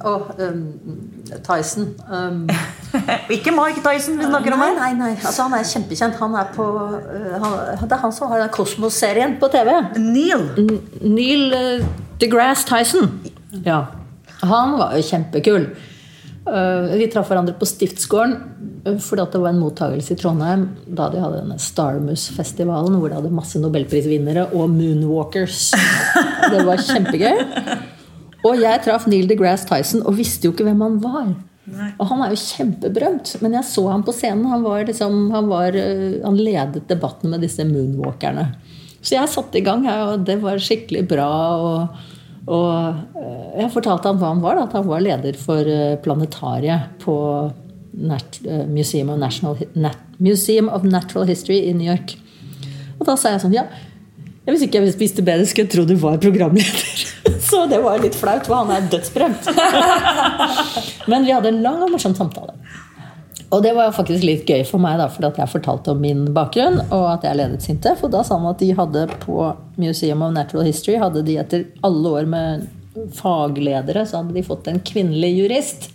[0.46, 1.15] um,
[1.46, 1.90] Tyson.
[2.08, 2.46] Um.
[3.36, 4.76] ikke Mike Tyson vi snakker om her.
[4.78, 6.18] Nei, nei, altså, han er kjempekjent.
[6.22, 9.72] Han er på, uh, han, det er han som har den Kosmos-serien på TV.
[10.00, 10.46] Neil.
[10.62, 10.70] N
[11.16, 11.90] Neil uh,
[12.22, 13.10] deGrasse Tyson.
[13.66, 13.84] Ja.
[14.46, 15.70] Han var jo kjempekul.
[16.46, 18.36] Uh, vi traff hverandre på Stiftsgården
[19.02, 23.32] fordi det var en mottakelse i Trondheim da de hadde denne Starmus-festivalen hvor de hadde
[23.34, 25.72] masse nobelprisvinnere og moonwalkers.
[26.52, 27.40] Det var kjempegøy.
[28.46, 31.30] Og jeg traff Neil deGrasse Tyson og visste jo ikke hvem han var.
[31.66, 31.88] Nei.
[31.98, 34.46] Og han er jo kjempeberømt, men jeg så ham på scenen.
[34.52, 38.46] Han, var liksom, han, var, eh, han ledet debatten med disse moonwalkerne.
[39.00, 41.30] Så jeg satte i gang, og det var skikkelig bra.
[41.58, 42.04] Og,
[42.46, 44.62] og eh, jeg fortalte ham hva han var.
[44.62, 47.16] At han var leder for eh, planetariet på
[47.96, 49.58] Museum of, National,
[50.22, 52.14] Museum of Natural History i New York.
[53.00, 53.66] Og da sa jeg sånn Ja,
[54.46, 57.15] hvis ikke jeg visste bedre, skulle jeg tro du var programleder.
[57.46, 59.50] Så det var litt flaut, for han er dødsberømt.
[61.10, 62.56] Men vi hadde en lang og morsom samtale.
[63.54, 66.80] Og det var faktisk litt gøy for meg, da, fordi jeg fortalte om min bakgrunn.
[66.90, 68.02] Og at jeg ledet Sintef.
[68.02, 69.38] Og da sa han at de hadde på
[69.78, 72.66] Museum of Natural History hadde de etter alle år med
[73.14, 75.90] fagledere, så hadde de fått en kvinnelig jurist.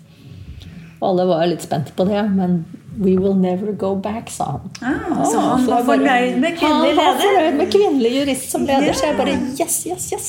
[1.02, 2.24] Og alle var litt spent på det.
[2.32, 2.62] Men
[3.00, 4.70] We will never go back, sa han.
[4.82, 7.04] Ah, så han var fornøyd med kvinnelig leder?
[7.04, 8.90] Han var fornøyd med kvinnelig jurist som leder.
[8.90, 8.98] Yeah.
[9.00, 10.28] Så jeg bare yes, yes, yes.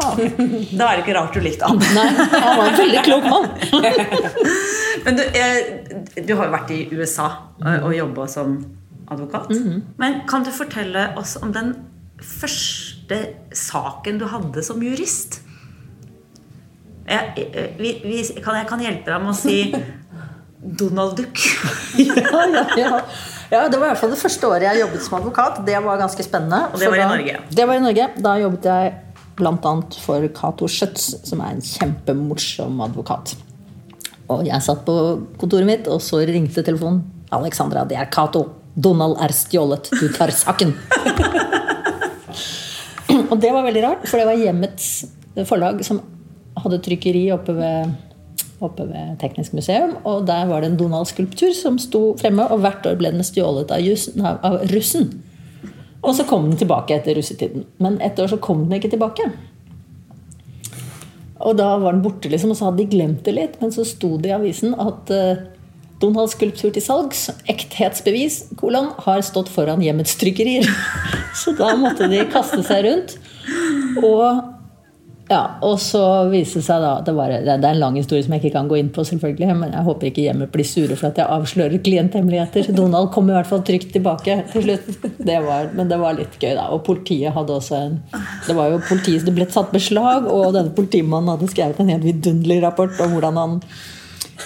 [0.00, 0.16] Ah.
[0.16, 1.82] Da er det ikke rart du likte han.
[1.96, 3.48] Nei, han var en veldig klok mann.
[5.04, 5.22] Men du,
[6.16, 7.28] du, har jo vært i USA
[7.82, 8.56] og jobba som
[9.06, 9.50] advokat.
[9.50, 9.82] Mm -hmm.
[9.96, 11.74] Men kan du fortelle oss om den
[12.20, 15.42] første saken du hadde som jurist?
[17.08, 17.48] Jeg,
[17.78, 19.74] vi, vi, kan, jeg kan hjelpe deg med å si
[20.66, 21.38] Donald Duck.
[21.96, 23.00] ja, ja, ja.
[23.50, 25.60] ja, Det var i hvert fall det første året jeg jobbet som advokat.
[25.66, 26.66] Det var ganske spennende.
[26.72, 27.40] Og det var i Norge?
[27.50, 28.08] Det var i Norge.
[28.22, 28.94] Da jobbet jeg
[29.36, 29.74] bl.a.
[30.02, 33.36] for Cato Schjøtz, som er en kjempemorsom advokat.
[34.32, 34.94] Og jeg satt på
[35.38, 37.04] kontoret mitt, og så ringte telefonen.
[37.30, 38.44] 'Alexandra, det er Cato.
[38.74, 39.90] Donald er stjålet.
[39.90, 40.74] Du tar saken.'
[43.30, 44.90] og det var veldig rart, for det var hjemmets
[45.48, 46.00] forlag som
[46.56, 47.94] hadde trykkeri oppe ved
[48.64, 49.96] oppe ved Teknisk museum.
[50.04, 53.72] Og der var det en Donald-skulptur som sto fremme, og hvert år ble den stjålet
[53.74, 55.10] av, jussen, av russen.
[56.06, 57.66] Og så kom den tilbake etter russetiden.
[57.82, 59.28] Men et år så kom den ikke tilbake.
[61.46, 63.60] Og da var den borte, liksom, og så hadde de glemt det litt.
[63.60, 65.44] Men så sto det i avisen at uh,
[66.00, 70.68] Donalds skulptur til salgs, ekthetsbevis, kolon, har stått foran hjemmets trykkerier.
[71.40, 73.16] så da måtte de kaste seg rundt.
[74.04, 74.55] Og
[75.26, 76.00] Ja, og så
[76.30, 78.68] viser det seg da det var Det er en lang historie som jeg ikke kan
[78.70, 81.82] gå inn på, selvfølgelig, men jeg håper ikke hjemmet blir sure for at jeg avslører
[81.82, 82.70] klienthemmeligheter.
[82.76, 85.08] Donald kom i hvert fall trygt tilbake til slutt.
[85.18, 86.68] Det var, men det var litt gøy, da.
[86.70, 87.98] Og politiet hadde også en
[88.46, 92.06] Det var jo politiet det ble satt beslag, og denne politimannen hadde skrevet en helt
[92.06, 93.60] vidunderlig rapport om hvordan han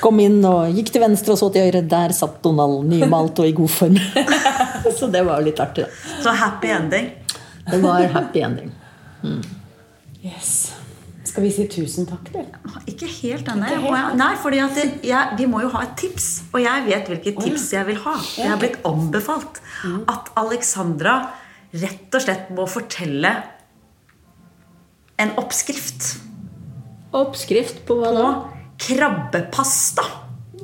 [0.01, 1.85] kom inn og gikk til venstre og så til høyre.
[1.93, 4.01] Der satt Donald nymalt og i god form.
[4.97, 6.21] Så det var jo litt artig, da.
[6.25, 7.11] Så happy ending.
[7.69, 8.71] Det var happy ending.
[9.21, 9.43] Mm.
[10.25, 10.73] Yes.
[11.25, 12.79] Skal vi si tusen takk, eller?
[12.91, 13.93] Ikke helt ennå.
[14.19, 16.29] Nei, for vi må jo ha et tips.
[16.51, 18.17] Og jeg vet hvilket tips jeg vil ha.
[18.39, 19.61] Jeg har blitt anbefalt
[20.11, 21.19] at Alexandra
[21.71, 23.35] rett og slett må fortelle
[25.21, 26.17] en oppskrift.
[27.15, 28.27] Oppskrift på hva da?
[28.41, 30.03] På Krabbepasta.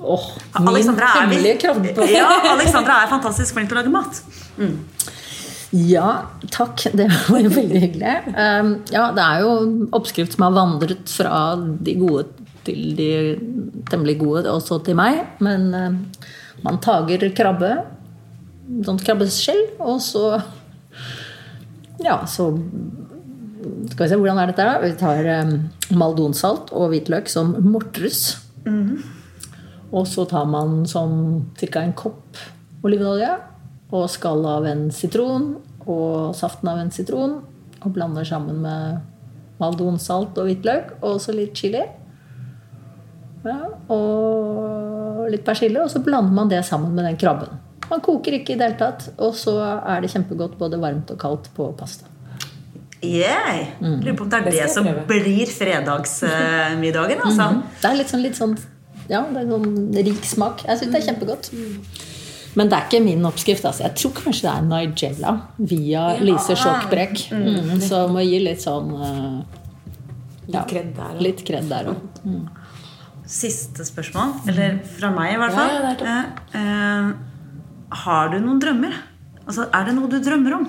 [0.00, 0.24] Oh,
[0.60, 2.12] min hemmelige krabbepasta.
[2.12, 4.20] ja, Alexandra er fantastisk flink til å lage mat.
[4.56, 4.76] Mm.
[5.74, 6.10] Ja,
[6.52, 6.84] takk.
[6.94, 8.14] Det var veldig hyggelig.
[8.36, 9.52] Um, ja, det er jo
[9.96, 12.28] oppskrift som har vandret fra de gode
[12.66, 13.10] til de
[13.90, 15.22] temmelig gode, også til meg.
[15.42, 15.98] Men um,
[16.66, 17.72] man tager krabbe,
[18.86, 20.28] sånn krabbeskjell, og så
[22.02, 22.50] Ja, så
[23.90, 24.66] Skal vi se, hvordan er dette?
[24.84, 25.54] Vi tar um,
[25.98, 28.36] maldonsalt og hvitløk som mortres.
[28.66, 29.00] Mm.
[29.90, 31.16] Og så tar man sånn
[31.58, 31.82] ca.
[31.82, 32.38] en kopp
[32.86, 33.32] olivenolje
[33.94, 35.52] og skall av en sitron
[35.86, 37.38] og saften av en sitron.
[37.84, 41.84] Og blander sammen med maldonsalt og hvitløk og også litt chili.
[43.46, 43.60] Ja,
[43.94, 47.60] og litt persille, og så blander man det sammen med den krabben.
[47.86, 51.20] Man koker ikke i det hele tatt, og så er det kjempegodt både varmt og
[51.22, 52.10] kaldt på pasta.
[53.04, 53.76] Yeah.
[53.78, 54.00] Mm.
[54.02, 57.20] Lurer på om det er det, det som blir fredagsmiddagen.
[57.22, 57.50] Altså.
[57.52, 57.62] Mm.
[57.82, 58.56] Det er litt sånn, litt sånn
[59.06, 60.64] ja, det er sånn rik smak.
[60.66, 61.50] Jeg syns det er kjempegodt.
[61.54, 61.76] Mm.
[62.56, 63.66] Men det er ikke min oppskrift.
[63.68, 63.84] Altså.
[63.84, 66.24] Jeg tror kanskje det er Nigella via ja.
[66.24, 67.26] Lise Sjåkbrekk.
[67.32, 67.48] Mm.
[67.68, 69.42] Mm, så må gi litt sånn uh,
[70.48, 70.62] ja,
[71.20, 72.22] Litt kred der òg.
[72.24, 72.46] Mm.
[73.26, 75.74] Siste spørsmål, eller fra meg i hvert fall.
[75.74, 76.18] Ja,
[76.54, 78.96] uh, uh, har du noen drømmer?
[79.44, 80.66] Altså, er det noe du drømmer om?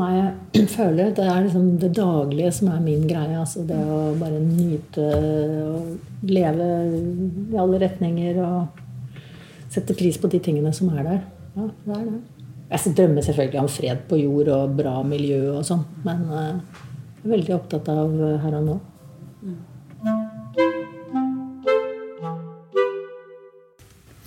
[0.00, 3.38] Nei, jeg føler det er liksom det daglige som er min greie.
[3.38, 5.08] Altså det å bare nyte
[5.68, 6.70] og leve
[7.52, 8.81] i alle retninger og
[9.72, 11.20] setter pris på de tingene som er der.
[11.56, 12.20] Ja, det er det.
[12.72, 16.78] Jeg drømmer selvfølgelig om fred på jord og bra miljø og sånn, men uh,
[17.20, 18.76] jeg er veldig opptatt av uh, her og nå.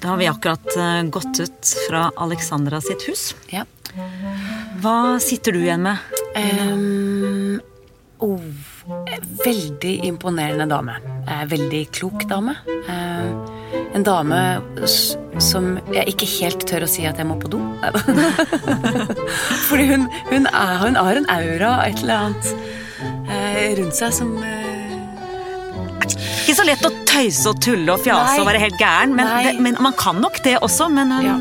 [0.04, 3.32] Da har vi akkurat uh, gått ut fra Alexandra sitt hus.
[3.50, 3.66] Ja.
[4.84, 5.98] Hva sitter du igjen med?
[6.38, 7.58] Um,
[8.22, 8.46] oh,
[9.42, 11.00] veldig imponerende dame.
[11.50, 12.60] Veldig klok dame.
[12.86, 13.55] Uh,
[13.96, 14.40] en dame
[15.42, 17.62] som jeg ikke helt tør å si at jeg må på do.
[19.70, 22.52] Fordi hun, hun, er, hun, har en aura et eller annet
[23.32, 24.64] eh, rundt seg som eh...
[26.46, 28.42] Ikke så lett å tøyse og tulle og fjase Nei.
[28.44, 30.90] og være helt gæren, men, det, men, man kan nok det også.
[30.94, 31.38] Men hun, ja.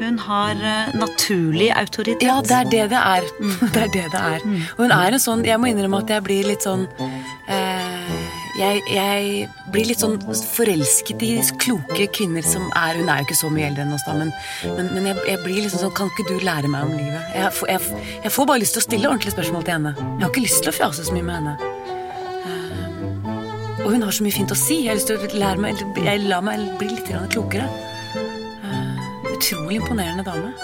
[0.00, 2.26] hun har uh, naturlig autoritet.
[2.26, 3.28] Ja, det er det det er.
[3.38, 3.54] Mm.
[3.76, 4.42] det er det det er.
[4.42, 4.58] Mm.
[4.74, 8.17] Og hun er en sånn Jeg må innrømme at jeg blir litt sånn eh,
[8.58, 10.16] jeg, jeg, blir litt sånn
[10.54, 11.30] forelsket i
[11.62, 14.32] kloke kvinner som er Hun er jo ikke så mye eldre enn oss, da, men,
[14.76, 17.34] men, men jeg, jeg, blir liksom sånn Kan ikke du lære meg om livet?
[17.36, 17.80] Jeg,
[18.24, 19.92] jeg, får bare lyst til å stille ordentlige spørsmål til henne.
[19.98, 21.54] Jeg har ikke lyst til å fjase så mye med henne.
[22.46, 24.80] Uh, og hun har så mye fint å si.
[24.84, 27.68] Jeg har lyst til å lære meg Jeg lar meg bli litt klokere.
[28.64, 30.54] Uh, utrolig imponerende dame.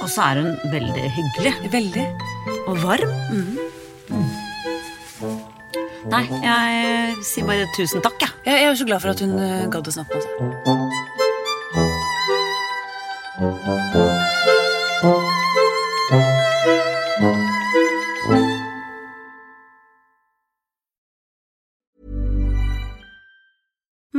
[0.00, 1.54] Og så er hun veldig hyggelig.
[1.72, 2.08] Veldig.
[2.64, 3.14] Og varm.
[3.32, 3.54] Mm.
[4.12, 4.43] Mm.
[6.12, 8.30] Nei, jeg sier bare tusen takk, jeg.
[8.44, 8.52] Ja.
[8.60, 10.28] Jeg er så glad for at hun uh, gadd å snakke med oss.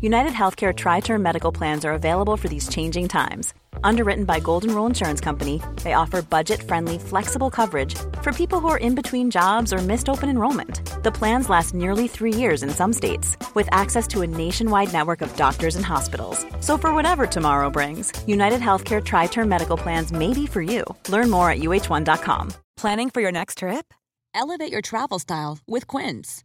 [0.00, 3.52] United Healthcare Tri Term Medical Plans are available for these changing times.
[3.82, 8.68] Underwritten by Golden Rule Insurance Company, they offer budget friendly, flexible coverage for people who
[8.68, 11.02] are in between jobs or missed open enrollment.
[11.02, 15.20] The plans last nearly three years in some states, with access to a nationwide network
[15.20, 16.46] of doctors and hospitals.
[16.60, 20.84] So, for whatever tomorrow brings, United Healthcare Tri Term Medical Plans may be for you.
[21.08, 22.52] Learn more at uh1.com.
[22.76, 23.92] Planning for your next trip?
[24.32, 26.44] Elevate your travel style with Quince.